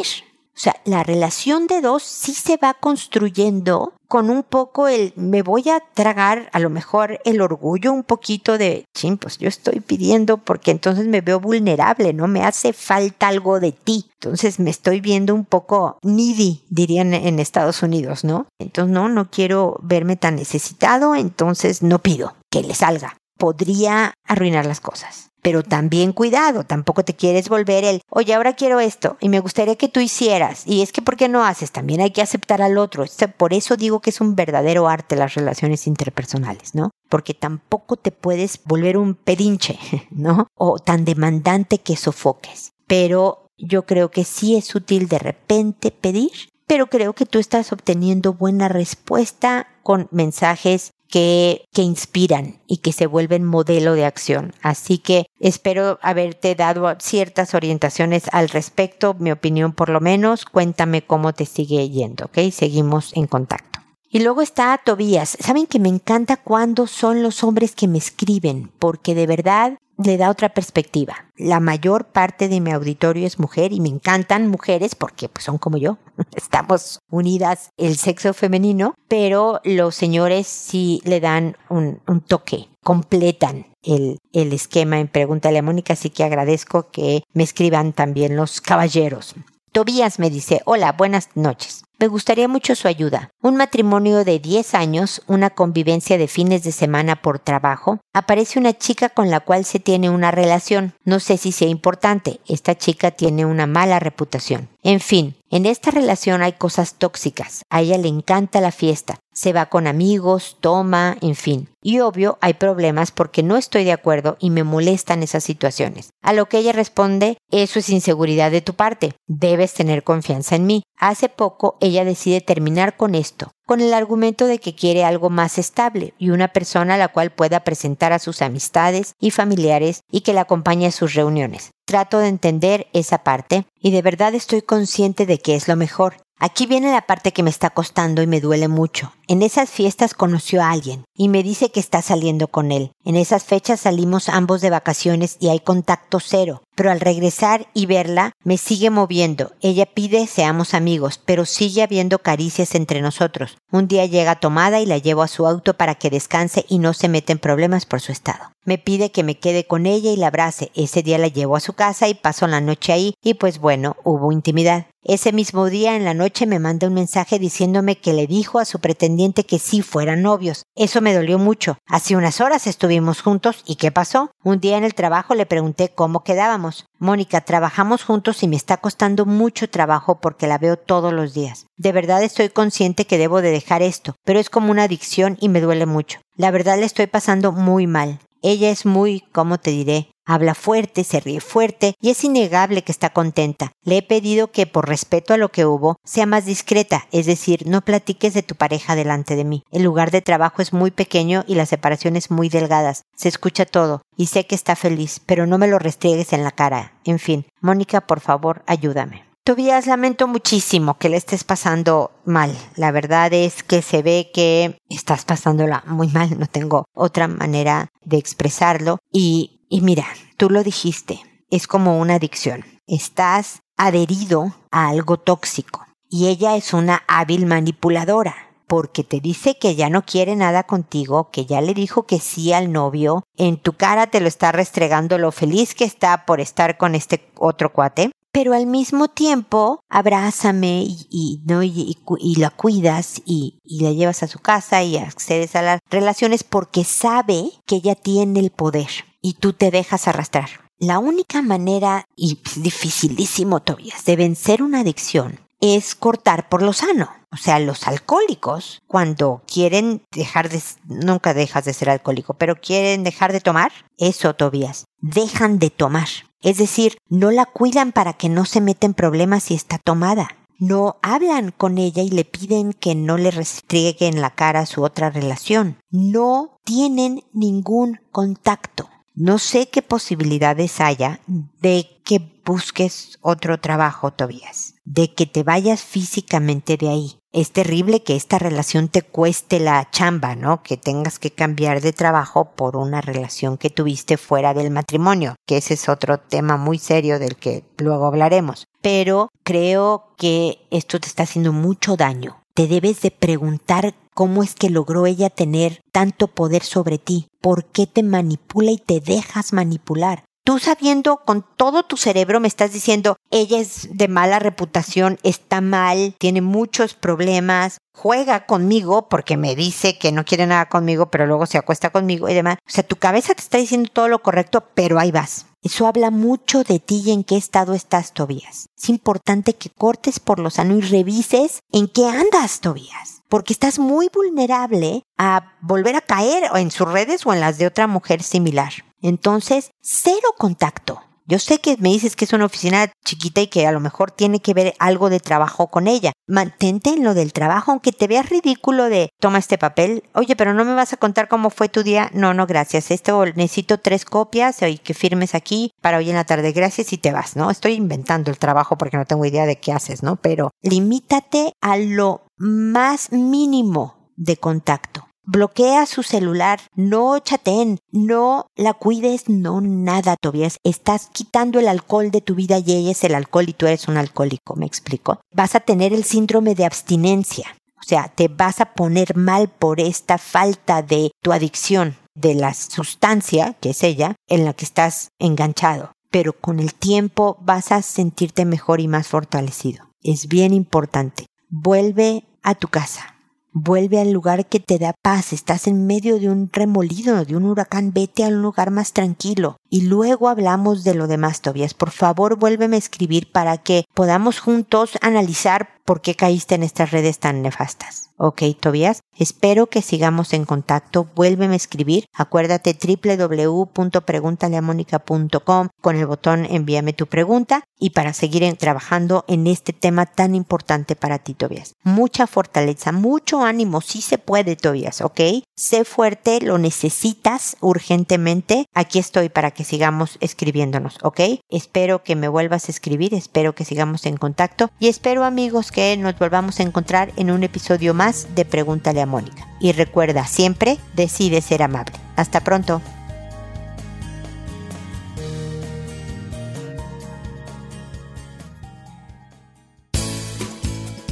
O 0.57 0.61
sea, 0.61 0.77
la 0.85 1.03
relación 1.03 1.67
de 1.67 1.81
dos 1.81 2.05
sí 2.05 2.33
se 2.33 2.57
va 2.57 2.75
construyendo 2.75 3.93
con 4.07 4.31
un 4.31 4.45
poco 4.45 4.87
el 4.87 5.13
me 5.17 5.43
voy 5.43 5.69
a 5.69 5.81
tragar 5.81 6.49
a 6.53 6.61
lo 6.61 6.71
mejor 6.71 7.19
el 7.25 7.41
orgullo 7.41 7.93
un 7.93 8.05
poquito 8.05 8.57
de, 8.57 8.85
ching, 8.97 9.19
pues 9.19 9.39
yo 9.39 9.49
estoy 9.49 9.81
pidiendo 9.81 10.37
porque 10.37 10.71
entonces 10.71 11.09
me 11.09 11.21
veo 11.23 11.41
vulnerable, 11.41 12.13
¿no? 12.13 12.29
Me 12.29 12.45
hace 12.45 12.73
falta 12.73 13.27
algo 13.27 13.59
de 13.59 13.73
ti. 13.73 14.07
Entonces 14.21 14.61
me 14.61 14.71
estoy 14.71 15.01
viendo 15.01 15.35
un 15.35 15.45
poco 15.45 15.99
needy, 16.03 16.63
dirían 16.71 17.15
en 17.15 17.41
Estados 17.41 17.83
Unidos, 17.83 18.23
¿no? 18.23 18.47
Entonces 18.61 18.93
no, 18.95 19.09
no 19.09 19.31
quiero 19.31 19.81
verme 19.83 20.15
tan 20.15 20.37
necesitado, 20.37 21.17
entonces 21.17 21.83
no 21.83 21.99
pido 21.99 22.37
que 22.51 22.63
le 22.63 22.75
salga. 22.75 23.17
Podría 23.37 24.15
arruinar 24.25 24.67
las 24.67 24.81
cosas 24.81 25.34
pero 25.45 25.63
también 25.63 26.15
cuidado, 26.15 26.65
tampoco 26.65 27.05
te 27.05 27.15
quieres 27.15 27.51
volver 27.51 27.85
el, 27.85 28.01
oye, 28.09 28.33
ahora 28.33 28.55
quiero 28.55 28.81
esto 28.81 29.19
y 29.21 29.29
me 29.29 29.41
gustaría 29.41 29.77
que 29.77 29.91
tú 29.91 30.01
hicieras. 30.01 30.67
Y 30.67 30.81
es 30.81 30.91
que, 30.91 31.03
¿por 31.03 31.19
qué 31.19 31.29
no 31.29 31.45
haces? 31.45 31.71
También 31.71 32.01
hay 32.01 32.13
que 32.13 32.23
aceptar 32.23 32.63
al 32.63 32.79
otro. 32.79 33.05
Por 33.37 33.53
eso 33.53 33.77
digo 33.77 34.01
que 34.01 34.09
es 34.09 34.23
un 34.23 34.37
verdadero 34.37 34.89
arte 34.89 35.17
las 35.17 35.35
relaciones 35.35 35.87
interpersonales, 35.87 36.75
¿no? 36.75 36.93
Porque 37.11 37.35
tampoco 37.35 37.97
te 37.97 38.11
puedes 38.11 38.65
volver 38.65 38.97
un 38.97 39.15
pedinche, 39.15 39.79
¿no? 40.11 40.49
O 40.55 40.79
tan 40.79 41.05
demandante 41.05 41.77
que 41.77 41.97
sofoques. 41.97 42.73
Pero 42.87 43.49
yo 43.59 43.85
creo 43.85 44.11
que 44.11 44.25
sí 44.25 44.57
es 44.57 44.75
útil 44.75 45.09
de 45.09 45.19
repente 45.19 45.91
pedir, 45.91 46.31
pero 46.67 46.87
creo 46.87 47.13
que 47.13 47.27
tú 47.27 47.39
estás 47.39 47.71
obteniendo 47.71 48.33
buena 48.33 48.69
respuesta 48.69 49.69
con 49.83 50.09
mensajes 50.11 50.93
que, 51.15 51.69
inspiran 51.77 52.57
y 52.67 52.79
que 52.79 52.91
se 52.93 53.07
vuelven 53.07 53.45
modelo 53.45 53.95
de 53.95 54.05
acción. 54.05 54.53
Así 54.63 54.99
que 54.99 55.27
espero 55.39 56.01
haberte 56.03 56.57
dado 56.57 56.93
ciertas 56.99 57.55
orientaciones 57.55 58.25
al 58.33 58.49
respecto, 58.49 59.15
mi 59.15 59.31
opinión 59.31 59.73
por 59.73 59.91
lo 59.91 60.01
menos. 60.01 60.45
Cuéntame 60.45 61.03
cómo 61.03 61.33
te 61.33 61.47
sigue 61.47 61.89
yendo, 61.89 62.25
¿ok? 62.25 62.51
Seguimos 62.51 63.13
en 63.17 63.29
contacto. 63.29 63.74
Y 64.15 64.21
luego 64.21 64.43
está 64.43 64.79
Tobías. 64.79 65.37
Saben 65.41 65.67
que 65.67 65.81
me 65.81 65.89
encanta 65.89 66.37
cuando 66.37 66.87
son 66.87 67.25
los 67.25 67.43
hombres 67.43 67.75
que 67.75 67.89
me 67.89 67.99
escriben, 67.99 68.71
porque 68.79 69.13
de 69.13 69.27
verdad 69.27 69.77
le 69.99 70.17
da 70.17 70.31
otra 70.31 70.55
perspectiva. 70.55 71.17
La 71.37 71.59
mayor 71.59 72.05
parte 72.05 72.47
de 72.47 72.61
mi 72.61 72.71
auditorio 72.71 73.27
es 73.27 73.41
mujer 73.41 73.73
y 73.73 73.81
me 73.81 73.89
encantan 73.89 74.47
mujeres 74.47 74.95
porque 74.95 75.29
pues, 75.29 75.45
son 75.45 75.59
como 75.59 75.79
yo. 75.79 75.99
Estamos 76.37 77.01
unidas 77.11 77.71
el 77.77 77.97
sexo 77.97 78.35
femenino, 78.35 78.95
pero 79.09 79.61
los 79.65 79.97
señores 79.97 80.47
sí 80.47 81.01
le 81.05 81.19
dan 81.19 81.57
un, 81.69 81.99
toque, 82.25 82.69
completan 82.85 83.67
el, 83.83 84.19
el 84.33 84.53
esquema 84.53 85.01
en 85.01 85.09
Pregúntale 85.09 85.59
a 85.59 85.63
Mónica, 85.63 85.95
así 85.95 86.11
que 86.11 86.23
agradezco 86.23 86.89
que 86.93 87.25
me 87.33 87.43
escriban 87.43 87.93
también 87.93 88.37
los 88.37 88.61
caballeros. 88.61 89.35
Tobías 89.73 90.21
me 90.21 90.31
dice, 90.31 90.63
hola, 90.67 90.93
buenas 90.93 91.31
noches. 91.35 91.83
Me 92.05 92.09
gustaría 92.09 92.49
mucho 92.49 92.75
su 92.75 92.87
ayuda. 92.87 93.31
Un 93.41 93.57
matrimonio 93.57 94.25
de 94.27 94.39
10 94.39 94.75
años, 94.75 95.23
una 95.27 95.49
convivencia 95.49 96.19
de 96.19 96.29
fines 96.29 96.63
de 96.63 96.71
semana 96.71 97.23
por 97.23 97.39
trabajo. 97.39 97.99
Aparece 98.13 98.59
una 98.59 98.75
chica 98.77 99.09
con 99.09 99.31
la 99.31 99.41
cual 99.41 99.65
se 99.65 99.81
tiene 99.81 100.11
una 100.11 100.31
relación. 100.31 100.93
No 101.07 101.19
sé 101.19 101.39
si 101.39 101.51
sea 101.51 101.69
importante. 101.69 102.41
Esta 102.47 102.75
chica 102.75 103.13
tiene 103.13 103.47
una 103.47 103.67
mala 103.67 104.01
reputación. 104.01 104.69
En 104.83 105.01
fin, 105.01 105.35
en 105.49 105.65
esta 105.65 105.93
relación 105.93 106.43
hay 106.43 106.55
cosas 106.55 106.97
tóxicas. 106.97 107.63
A 107.71 107.81
ella 107.81 107.97
le 107.97 108.09
encanta 108.09 108.61
la 108.61 108.73
fiesta. 108.73 109.21
Se 109.33 109.53
va 109.53 109.67
con 109.67 109.87
amigos, 109.87 110.59
toma, 110.61 111.17
en 111.23 111.37
fin. 111.37 111.69
Y 111.81 112.01
obvio, 112.01 112.39
hay 112.41 112.55
problemas 112.55 113.13
porque 113.13 113.45
no 113.45 113.57
estoy 113.57 113.85
de 113.85 113.93
acuerdo 113.93 114.37
y 114.41 114.51
me 114.51 114.65
molestan 114.65 115.23
esas 115.23 115.45
situaciones. 115.45 116.11
A 116.23 116.33
lo 116.33 116.47
que 116.47 116.59
ella 116.59 116.73
responde, 116.73 117.39
eso 117.53 117.79
es 117.79 117.89
inseguridad 117.89 118.51
de 118.51 118.63
tu 118.63 118.75
parte. 118.75 119.15
Debes 119.29 119.75
tener 119.75 120.03
confianza 120.03 120.57
en 120.57 120.67
mí. 120.67 120.83
Hace 120.99 121.29
poco 121.29 121.77
ella 121.81 121.94
decide 122.03 122.41
terminar 122.41 122.97
con 122.97 123.15
esto, 123.15 123.53
con 123.67 123.81
el 123.81 123.95
argumento 123.95 124.47
de 124.47 124.59
que 124.59 124.75
quiere 124.75 125.05
algo 125.05 125.31
más 125.31 125.59
estable 125.59 126.15
y 126.19 126.31
una 126.31 126.49
persona 126.49 126.95
a 126.95 126.99
la 126.99 127.09
cual 127.09 127.31
pueda 127.31 127.61
presentar 127.61 128.13
a 128.13 128.19
sus 128.19 128.43
amistades 128.43 129.15
y 129.21 129.31
familiares 129.31 130.01
y 130.11 130.23
que 130.23 130.33
la 130.33 130.41
acompañe 130.41 130.87
a 130.87 130.93
sus 130.93 131.15
reuniones. 131.15 131.71
Trato 131.85 132.19
de 132.19 132.29
entender 132.29 132.89
esa 132.95 133.19
parte 133.19 133.67
y 133.79 133.93
de 133.93 134.03
verdad 134.03 134.35
estoy 134.35 134.63
consciente 134.63 135.27
de 135.27 135.39
que 135.39 135.55
es 135.55 135.69
lo 135.69 135.77
mejor. 135.77 136.17
Aquí 136.39 136.67
viene 136.67 136.91
la 136.91 137.07
parte 137.07 137.33
que 137.33 137.43
me 137.43 137.51
está 137.51 137.71
costando 137.71 138.21
y 138.21 138.27
me 138.27 138.41
duele 138.41 138.69
mucho. 138.69 139.13
En 139.29 139.41
esas 139.41 139.71
fiestas 139.71 140.15
conoció 140.15 140.63
a 140.63 140.71
alguien 140.73 141.05
y 141.15 141.29
me 141.29 141.43
dice 141.43 141.71
que 141.71 141.81
está 141.81 142.03
saliendo 142.03 142.49
con 142.49 142.73
él. 142.73 142.93
En 143.05 143.17
esas 143.17 143.45
fechas 143.45 143.81
salimos 143.81 144.29
ambos 144.29 144.61
de 144.61 144.71
vacaciones 144.71 145.37
y 145.39 145.49
hay 145.49 145.61
contacto 145.61 146.19
cero. 146.21 146.63
Pero 146.75 146.91
al 146.91 147.01
regresar 147.01 147.67
y 147.75 147.87
verla, 147.87 148.33
me 148.43 148.59
sigue 148.59 148.91
moviendo. 148.91 149.53
Ella 149.61 149.87
pide 149.87 150.27
seamos 150.27 150.75
amigos, 150.75 151.21
pero 151.25 151.45
sigue 151.45 151.83
habiendo 151.83 152.19
caricias 152.19 152.75
entre 152.75 153.01
nosotros. 153.01 153.57
Un 153.71 153.89
día 153.89 154.07
llega 154.07 154.41
tomada 154.41 154.81
y 154.81 154.87
la 154.87 154.99
llevo 154.99 155.23
a 155.23 155.29
su 155.29 155.47
auto 155.47 155.75
para 155.75 155.95
que 155.95 156.11
descanse 156.11 156.65
y 156.69 156.79
no 156.79 156.95
se 156.95 157.09
meta 157.09 157.33
en 157.33 157.39
problemas 157.39 157.87
por 157.87 158.01
su 158.01 158.13
estado. 158.13 158.53
Me 158.65 158.79
pide 158.79 159.13
que 159.13 159.23
me 159.23 159.39
quede 159.39 159.67
con 159.67 159.85
ella 159.85 160.11
y 160.11 160.17
la 160.17 160.29
abrace. 160.29 160.71
Ese 160.75 161.03
día 161.03 161.19
la 161.19 161.29
llevo 161.29 161.57
a 161.57 161.61
su 161.61 161.75
casa 161.75 162.09
y 162.09 162.15
paso 162.15 162.47
la 162.47 162.61
noche 162.61 162.93
ahí 162.93 163.15
y 163.23 163.35
pues 163.35 163.59
bueno, 163.59 163.97
hubo 164.05 164.33
intimidad. 164.33 164.87
Ese 165.07 165.33
mismo 165.33 165.67
día 165.67 165.97
en 165.97 166.05
la 166.07 166.15
noche 166.15 166.47
me 166.47 166.59
manda 166.59 166.89
un 166.89 166.95
mensaje 166.95 167.39
diciéndome 167.39 167.97
que 167.97 168.15
le 168.15 168.27
dijo 168.27 168.59
a 168.59 168.65
su 168.65 168.79
pretendiente 168.79 169.45
que 169.45 169.59
sí 169.59 169.83
fueran 169.83 170.23
novios. 170.23 170.65
Eso 170.75 171.03
me 171.03 171.13
dolió 171.13 171.39
mucho. 171.39 171.77
Hace 171.87 172.17
unas 172.17 172.41
horas 172.41 172.67
estuvimos 172.67 173.21
juntos 173.21 173.63
y 173.67 173.77
¿qué 173.77 173.93
pasó? 173.93 174.31
Un 174.43 174.61
día 174.61 174.79
en 174.79 174.85
el 174.85 174.95
trabajo 174.95 175.35
le 175.35 175.45
pregunté 175.45 175.91
cómo 175.95 176.25
quedábamos. 176.25 176.64
Mónica, 176.99 177.41
trabajamos 177.43 178.05
juntos 178.05 178.43
y 178.43 178.49
me 178.49 178.57
está 178.57 178.77
costando 178.77 179.27
mucho 179.27 179.69
trabajo 179.69 180.21
porque 180.21 180.47
la 180.47 180.59
veo 180.59 180.77
todos 180.77 181.13
los 181.13 181.35
días. 181.35 181.67
De 181.77 181.93
verdad 181.93 182.23
estoy 182.23 182.49
consciente 182.49 183.07
que 183.07 183.19
debo 183.19 183.43
de 183.43 183.51
dejar 183.51 183.83
esto, 183.83 184.15
pero 184.25 184.39
es 184.39 184.51
como 184.51 184.71
una 184.71 184.85
adicción 184.85 185.37
y 185.41 185.49
me 185.49 185.61
duele 185.61 185.87
mucho. 185.87 186.21
La 186.37 186.51
verdad 186.51 186.79
le 186.79 186.87
estoy 186.87 187.07
pasando 187.07 187.53
muy 187.53 187.87
mal. 187.87 188.19
Ella 188.47 188.69
es 188.69 188.85
muy, 188.85 189.25
¿cómo 189.33 189.57
te 189.57 189.71
diré? 189.71 190.11
Habla 190.27 190.55
fuerte, 190.55 191.03
se 191.03 191.19
ríe 191.19 191.41
fuerte 191.41 191.95
y 191.99 192.11
es 192.11 192.25
innegable 192.25 192.83
que 192.83 192.93
está 192.93 193.09
contenta. 193.09 193.73
Le 193.85 193.97
he 193.97 194.03
pedido 194.03 194.53
que, 194.53 194.67
por 194.67 194.87
respeto 194.87 195.33
a 195.33 195.39
lo 195.39 195.49
que 195.49 195.65
hubo, 195.65 195.97
sea 196.05 196.27
más 196.27 196.45
discreta, 196.45 197.07
es 197.11 197.25
decir, 197.25 197.67
no 197.67 197.81
platiques 197.81 198.35
de 198.35 198.43
tu 198.43 198.55
pareja 198.55 198.97
delante 198.97 199.35
de 199.35 199.45
mí. 199.45 199.63
El 199.71 199.83
lugar 199.83 200.11
de 200.11 200.21
trabajo 200.21 200.61
es 200.61 200.75
muy 200.75 200.91
pequeño 200.91 201.45
y 201.47 201.55
las 201.55 201.71
separaciones 201.71 202.31
muy 202.31 202.51
delgadas. 202.51 203.05
Se 203.17 203.29
escucha 203.29 203.65
todo 203.65 204.03
y 204.15 204.27
sé 204.27 204.47
que 204.47 204.55
está 204.55 204.77
feliz, 204.77 205.23
pero 205.25 205.47
no 205.47 205.57
me 205.57 205.67
lo 205.67 205.79
restriegues 205.79 206.35
en 206.35 206.45
la 206.45 206.51
cara. 206.51 207.01
En 207.07 207.19
fin, 207.19 207.47
Mónica, 207.63 208.03
por 208.03 208.21
favor, 208.21 208.63
ayúdame. 208.67 209.25
Tobías, 209.47 209.87
lamento 209.87 210.27
muchísimo 210.27 210.97
que 210.97 211.11
le 211.11 211.19
estés 211.19 211.45
pasando 211.45 212.13
mal. 212.25 212.57
La 212.77 212.91
verdad 212.93 213.31
es 213.35 213.63
que 213.63 213.83
se 213.83 214.01
ve 214.01 214.31
que 214.33 214.79
estás 214.89 215.27
pasándola 215.27 215.85
muy 215.87 216.09
mal. 216.09 216.39
No 216.39 216.47
tengo 216.47 216.87
otra 216.95 217.29
manera 217.29 217.91
de 218.07 218.17
expresarlo. 218.17 219.01
Y, 219.13 219.61
y 219.69 219.83
mira, 219.83 220.07
tú 220.39 220.49
lo 220.49 220.63
dijiste. 220.65 221.21
Es 221.51 221.67
como 221.67 221.99
una 221.99 222.15
adicción. 222.15 222.65
Estás 222.87 223.61
adherido 223.77 224.55
a 224.71 224.89
algo 224.89 225.19
tóxico. 225.19 225.85
Y 226.09 226.29
ella 226.29 226.57
es 226.57 226.73
una 226.73 227.03
hábil 227.07 227.45
manipuladora 227.45 228.35
porque 228.67 229.05
te 229.05 229.21
dice 229.21 229.59
que 229.59 229.75
ya 229.75 229.91
no 229.91 230.07
quiere 230.07 230.37
nada 230.37 230.63
contigo, 230.63 231.29
que 231.31 231.45
ya 231.45 231.61
le 231.61 231.75
dijo 231.75 232.07
que 232.07 232.19
sí 232.19 232.55
al 232.55 232.73
novio, 232.73 233.25
en 233.37 233.59
tu 233.59 233.75
cara 233.75 234.07
te 234.07 234.21
lo 234.21 234.27
está 234.29 234.53
restregando 234.53 235.19
lo 235.19 235.33
feliz 235.33 235.75
que 235.75 235.85
está 235.85 236.25
por 236.25 236.41
estar 236.41 236.79
con 236.79 236.95
este 236.95 237.31
otro 237.37 237.75
cuate, 237.75 238.11
pero 238.35 238.53
al 238.53 238.67
mismo 238.67 239.07
tiempo 239.07 239.85
abrázame 239.89 240.87
y, 241.09 241.41
¿no? 241.47 241.63
y, 241.63 241.97
la 242.37 242.51
cuidas 242.51 243.23
y, 243.25 243.61
la 243.65 243.93
llevas 243.93 244.25
a 244.25 244.27
su 244.27 244.41
casa 244.41 244.83
y 244.83 244.97
accedes 244.97 245.55
a 245.55 245.63
las 245.63 245.81
relaciones 245.89 246.43
porque 246.43 246.83
sabe 246.83 247.53
que 247.65 247.77
ella 247.77 247.95
tiene 247.95 248.41
el 248.41 248.51
poder 248.51 248.89
y 249.23 249.35
tú 249.35 249.53
te 249.53 249.71
dejas 249.71 250.09
arrastrar. 250.09 250.49
La 250.79 250.99
única 250.99 251.43
manera, 251.43 252.07
y 252.17 252.41
dificilísimo 252.57 253.61
todavía, 253.61 253.95
de 254.05 254.17
vencer 254.17 254.65
una 254.65 254.81
adicción 254.81 255.39
es 255.61 255.95
cortar 255.95 256.49
por 256.49 256.61
lo 256.61 256.73
sano. 256.73 257.11
O 257.31 257.37
sea, 257.37 257.61
los 257.61 257.87
alcohólicos, 257.87 258.83
cuando 258.89 259.43
quieren 259.47 260.03
dejar 260.11 260.49
de, 260.49 260.61
nunca 260.87 261.35
dejas 261.35 261.65
de 261.65 261.73
ser 261.73 261.89
alcohólico, 261.89 262.35
pero 262.35 262.57
quieren 262.57 263.05
dejar 263.05 263.33
de 263.33 263.41
tomar, 263.41 263.73
eso, 263.97 264.35
Tobías, 264.35 264.87
dejan 265.01 265.59
de 265.59 265.71
tomar. 265.71 266.09
Es 266.45 266.59
decir, 266.59 266.99
no 267.09 267.31
la 267.31 267.47
cuidan 267.47 267.91
para 267.93 268.13
que 268.13 268.29
no 268.29 268.45
se 268.45 268.61
meta 268.61 268.87
en 268.87 268.93
problemas 268.93 269.45
si 269.45 269.55
está 269.55 269.79
tomada. 269.79 270.29
No 270.59 270.99
hablan 271.03 271.51
con 271.51 271.79
ella 271.79 272.03
y 272.03 272.11
le 272.11 272.25
piden 272.25 272.75
que 272.75 272.95
no 272.95 273.17
le 273.17 273.31
restriegue 273.31 274.07
en 274.07 274.21
la 274.21 274.31
cara 274.31 274.67
su 274.67 274.83
otra 274.85 275.09
relación. 275.09 275.79
No 275.91 276.59
tienen 276.65 277.25
ningún 277.33 277.99
contacto. 278.13 278.89
No 279.15 279.39
sé 279.39 279.71
qué 279.71 279.81
posibilidades 279.81 280.81
haya 280.81 281.21
de 281.27 281.87
que 282.05 282.21
busques 282.45 283.19
otro 283.23 283.59
trabajo, 283.59 284.13
Tobías, 284.13 284.75
de 284.85 285.15
que 285.15 285.25
te 285.25 285.45
vayas 285.45 285.83
físicamente 285.83 286.77
de 286.77 286.89
ahí. 286.91 287.19
Es 287.35 287.51
terrible 287.51 288.01
que 288.05 288.15
esta 288.15 288.39
relación 288.39 288.87
te 288.87 289.03
cueste 289.03 289.59
la 289.59 289.91
chamba, 289.91 290.37
¿no? 290.37 290.63
Que 290.63 290.77
tengas 290.77 291.19
que 291.19 291.33
cambiar 291.33 291.81
de 291.81 291.93
trabajo 291.93 292.53
por 292.55 292.77
una 292.77 293.01
relación 293.01 293.59
que 293.59 293.71
tuviste 293.71 294.17
fuera 294.19 294.55
del 294.55 294.71
matrimonio, 294.71 295.35
que 295.45 295.57
ese 295.57 295.75
es 295.75 295.89
otro 295.89 296.19
tema 296.19 296.57
muy 296.57 296.79
serio 296.79 297.19
del 297.19 297.35
que 297.35 297.65
luego 297.77 298.07
hablaremos. 298.07 298.69
Pero 298.83 299.31
creo 299.43 300.15
que 300.17 300.61
esto 300.71 301.01
te 301.01 301.09
está 301.09 301.25
haciendo 301.25 301.53
mucho 301.53 301.97
daño. 301.97 302.41
Te 302.55 302.69
debes 302.69 303.01
de 303.01 303.11
preguntar 303.11 303.97
cómo 304.15 304.45
es 304.45 304.55
que 304.55 304.71
logró 304.71 305.05
ella 305.05 305.29
tener 305.29 305.81
tanto 305.91 306.29
poder 306.29 306.63
sobre 306.63 306.99
ti, 306.99 307.27
por 307.41 307.65
qué 307.65 307.89
te 307.89 308.05
manipula 308.05 308.71
y 308.71 308.79
te 308.79 309.01
dejas 309.01 309.53
manipular. 309.53 310.23
Tú 310.47 310.59
sabiendo 310.59 311.23
con 311.25 311.43
todo 311.57 311.85
tu 311.85 311.97
cerebro 311.97 312.39
me 312.39 312.49
estás 312.49 312.71
diciendo, 312.71 313.17
ella 313.31 313.59
es 313.59 313.97
de 313.97 314.09
mala 314.09 314.39
reputación, 314.39 315.19
está 315.23 315.63
mal, 315.63 316.15
tiene 316.19 316.43
muchos 316.43 316.93
problemas, 316.93 317.79
juega 317.95 318.45
conmigo 318.45 319.09
porque 319.09 319.39
me 319.39 319.57
dice 319.57 319.97
que 319.97 320.13
no 320.13 320.27
quiere 320.27 320.47
nada 320.47 320.69
conmigo, 320.69 321.07
pero 321.07 321.27
luego 321.27 321.47
se 321.47 321.57
acuesta 321.57 321.89
conmigo 321.89 322.29
y 322.29 322.35
demás. 322.35 322.59
O 322.67 322.71
sea, 322.71 322.87
tu 322.87 322.97
cabeza 322.97 323.35
te 323.35 323.41
está 323.41 323.57
diciendo 323.57 323.89
todo 323.91 324.09
lo 324.09 324.19
correcto, 324.19 324.65
pero 324.75 324.99
ahí 324.99 325.11
vas. 325.11 325.47
Eso 325.63 325.87
habla 325.87 326.11
mucho 326.11 326.63
de 326.63 326.79
ti 326.79 327.03
y 327.07 327.13
en 327.13 327.25
qué 327.25 327.39
estado 327.39 327.73
estás, 327.73 328.13
Tobías. 328.13 328.67
Es 328.77 328.91
importante 328.91 329.55
que 329.55 329.71
cortes 329.71 330.21
por 330.21 330.41
lo 330.41 330.51
sano 330.51 330.77
y 330.77 330.83
revises 330.83 331.63
en 331.73 331.89
qué 331.89 332.07
andas, 332.07 332.61
Tobías 332.61 333.15
porque 333.35 333.53
estás 333.53 333.81
muy 333.81 334.09
vulnerable 334.15 335.03
a 335.19 335.57
volver 335.61 335.97
a 335.97 336.01
caer 336.01 336.45
en 336.55 336.71
sus 336.71 336.89
redes 336.89 337.27
o 337.27 337.33
en 337.33 337.41
las 337.41 337.59
de 337.59 337.67
otra 337.67 337.89
mujer 337.89 338.23
similar. 338.23 338.73
Entonces, 339.05 339.71
cero 339.83 340.29
contacto. 340.39 341.03
Yo 341.27 341.39
sé 341.39 341.59
que 341.59 341.77
me 341.79 341.91
dices 341.91 342.17
que 342.17 342.25
es 342.25 342.33
una 342.33 342.47
oficina 342.47 342.91
chiquita 343.05 343.43
y 343.43 343.49
que 343.49 343.67
a 343.67 343.73
lo 343.73 343.81
mejor 343.81 344.11
tiene 344.11 344.41
que 344.41 344.55
ver 344.55 344.75
algo 344.79 345.11
de 345.11 345.21
trabajo 345.21 345.69
con 345.69 345.89
ella. 345.89 346.13
Mantente 346.27 346.91
en 346.91 347.05
lo 347.05 347.13
del 347.13 347.35
trabajo, 347.35 347.71
aunque 347.71 347.93
te 347.93 348.07
veas 348.07 348.31
ridículo 348.31 348.85
de 348.89 349.11
toma 349.21 349.39
este 349.39 349.59
papel. 349.59 350.05
Oye, 350.15 350.37
pero 350.37 350.55
no 350.55 350.65
me 350.65 350.75
vas 350.75 350.95
a 350.95 350.97
contar 350.97 351.29
cómo 351.29 351.51
fue 351.51 351.69
tu 351.69 351.83
día. 351.83 352.11
No, 352.15 352.33
no, 352.33 352.47
gracias. 352.47 352.91
Esto 352.91 353.27
necesito 353.27 353.79
tres 353.79 354.07
copias 354.07 354.63
y 354.63 354.79
que 354.79 354.95
firmes 354.95 355.35
aquí 355.35 355.71
para 355.83 355.99
hoy 355.99 356.09
en 356.09 356.17
la 356.17 356.25
tarde. 356.25 356.53
Gracias 356.53 356.95
y 356.95 356.99
te 356.99 357.13
vas, 357.13 357.37
¿no? 357.37 357.51
Estoy 357.51 357.75
inventando 357.75 358.31
el 358.31 358.39
trabajo 358.39 358.79
porque 358.79 358.97
no 358.97 359.05
tengo 359.05 359.27
idea 359.27 359.45
de 359.45 359.61
qué 359.61 359.73
haces, 359.73 360.03
¿no? 360.03 360.17
Pero 360.17 360.51
limítate 360.63 361.53
a 361.61 361.77
lo 361.77 362.27
más 362.39 363.13
mínimo 363.13 364.11
de 364.17 364.39
contacto. 364.39 365.07
Bloquea 365.27 365.87
su 365.87 366.03
celular, 366.03 366.61
no 366.75 367.19
chateen, 367.19 367.79
no 367.91 368.47
la 368.57 368.75
cuides, 368.75 369.31
no 369.31 369.63
nada, 369.63 370.17
Tobias. 370.21 370.59
Estás 370.65 371.09
quitando 371.11 371.59
el 371.59 371.69
alcohol 371.69 372.11
de 372.11 372.21
tu 372.21 372.35
vida 372.35 372.59
y 372.59 372.73
ella 372.73 372.91
es 372.91 373.05
el 373.05 373.15
alcohol 373.15 373.49
y 373.49 373.55
tú 373.55 373.67
eres 373.67 373.89
un 373.89 373.97
alcohólico, 373.97 374.55
¿me 374.55 374.67
explico? 374.67 375.21
Vas 375.33 375.55
a 375.55 375.61
tener 375.61 375.95
el 375.95 376.05
síndrome 376.05 376.55
de 376.55 376.67
abstinencia. 376.67 377.57
O 377.81 377.87
sea, 377.87 378.09
te 378.09 378.29
vas 378.29 378.61
a 378.61 378.75
poner 378.75 379.17
mal 379.17 379.49
por 379.49 379.81
esta 379.81 380.19
falta 380.19 380.83
de 380.83 381.11
tu 381.23 381.33
adicción, 381.33 381.97
de 382.15 382.35
la 382.35 382.53
sustancia, 382.53 383.55
que 383.61 383.71
es 383.71 383.83
ella, 383.83 384.17
en 384.29 384.45
la 384.45 384.53
que 384.53 384.67
estás 384.67 385.09
enganchado. 385.19 385.93
Pero 386.11 386.35
con 386.35 386.61
el 386.61 386.75
tiempo 386.75 387.39
vas 387.41 387.73
a 387.73 387.81
sentirte 387.81 388.45
mejor 388.45 388.81
y 388.81 388.89
más 388.89 389.09
fortalecido. 389.09 389.89
Es 390.03 390.29
bien 390.29 390.53
importante. 390.53 391.25
Vuelve 391.49 392.25
a 392.43 392.55
tu 392.55 392.69
casa 392.69 393.14
Vuelve 393.57 394.01
al 394.01 394.11
lugar 394.11 394.47
que 394.47 394.59
te 394.59 394.81
da 394.81 394.95
paz. 395.01 395.33
Estás 395.33 395.69
en 395.69 395.87
medio 395.87 396.19
de 396.19 396.29
un 396.29 396.51
remolido, 396.53 397.25
de 397.25 397.37
un 397.37 397.45
huracán. 397.45 397.93
Vete 397.93 398.25
a 398.25 398.27
un 398.27 398.43
lugar 398.43 398.73
más 398.73 398.93
tranquilo. 398.93 399.59
Y 399.75 399.81
luego 399.81 400.29
hablamos 400.29 400.85
de 400.85 400.95
lo 400.95 401.09
demás, 401.09 401.41
Tobias. 401.41 401.75
Por 401.75 401.91
favor, 401.91 402.39
vuélveme 402.39 402.77
a 402.77 402.79
escribir 402.79 403.33
para 403.33 403.59
que 403.59 403.87
podamos 403.93 404.39
juntos 404.39 404.93
analizar 405.01 405.81
por 405.85 406.01
qué 406.01 406.15
caíste 406.15 406.55
en 406.55 406.63
estas 406.63 406.93
redes 406.93 407.19
tan 407.19 407.43
nefastas. 407.43 408.11
Ok, 408.17 408.43
Tobias, 408.61 409.01
espero 409.19 409.67
que 409.67 409.83
sigamos 409.83 410.33
en 410.33 410.45
contacto. 410.45 411.09
Vuélveme 411.17 411.55
a 411.55 411.57
escribir. 411.57 412.05
Acuérdate 412.15 412.79
www.preguntaleamónica.com 412.81 415.69
con 415.81 415.97
el 415.97 416.07
botón 416.07 416.47
envíame 416.49 416.93
tu 416.93 417.09
pregunta 417.09 417.65
y 417.79 417.91
para 417.91 418.13
seguir 418.13 418.45
trabajando 418.57 419.25
en 419.27 419.49
este 419.49 419.73
tema 419.73 420.07
tan 420.07 420.37
importante 420.37 420.95
para 420.95 421.19
ti, 421.19 421.35
Tobias. 421.35 421.75
Mucha 421.83 422.29
fortaleza, 422.29 422.93
mucho 422.93 423.43
ánimo. 423.43 423.81
Sí 423.81 424.01
se 424.01 424.19
puede, 424.19 424.55
Tobias, 424.55 425.01
¿ok? 425.01 425.21
Sé 425.57 425.85
fuerte, 425.85 426.41
lo 426.41 426.59
necesitas 426.59 427.57
urgentemente. 427.61 428.67
Aquí 428.75 429.01
estoy 429.01 429.29
para 429.29 429.51
sigamos 429.65 430.19
escribiéndonos, 430.21 430.99
¿ok? 431.03 431.21
Espero 431.51 432.03
que 432.03 432.17
me 432.17 432.29
vuelvas 432.29 432.69
a 432.69 432.73
escribir, 432.73 433.15
espero 433.15 433.55
que 433.55 433.65
sigamos 433.65 434.07
en 434.07 434.17
contacto 434.17 434.71
y 434.79 434.89
espero 434.89 435.25
amigos 435.25 435.73
que 435.73 435.97
nos 435.97 436.19
volvamos 436.19 436.61
a 436.61 436.63
encontrar 436.63 437.13
en 437.17 437.31
un 437.31 437.43
episodio 437.43 437.95
más 437.95 438.35
de 438.35 438.45
Pregúntale 438.45 439.01
a 439.01 439.07
Mónica. 439.07 439.49
Y 439.61 439.73
recuerda, 439.73 440.27
siempre 440.27 440.79
decide 440.95 441.41
ser 441.41 441.63
amable. 441.63 441.97
Hasta 442.17 442.41
pronto. 442.41 442.81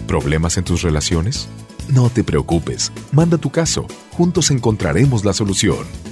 ¿Problemas 0.07 0.59
en 0.59 0.65
tus 0.65 0.83
relaciones? 0.83 1.49
No 1.89 2.11
te 2.11 2.23
preocupes, 2.23 2.93
manda 3.13 3.39
tu 3.39 3.51
caso, 3.51 3.87
juntos 4.13 4.51
encontraremos 4.51 5.25
la 5.25 5.33
solución. 5.33 6.12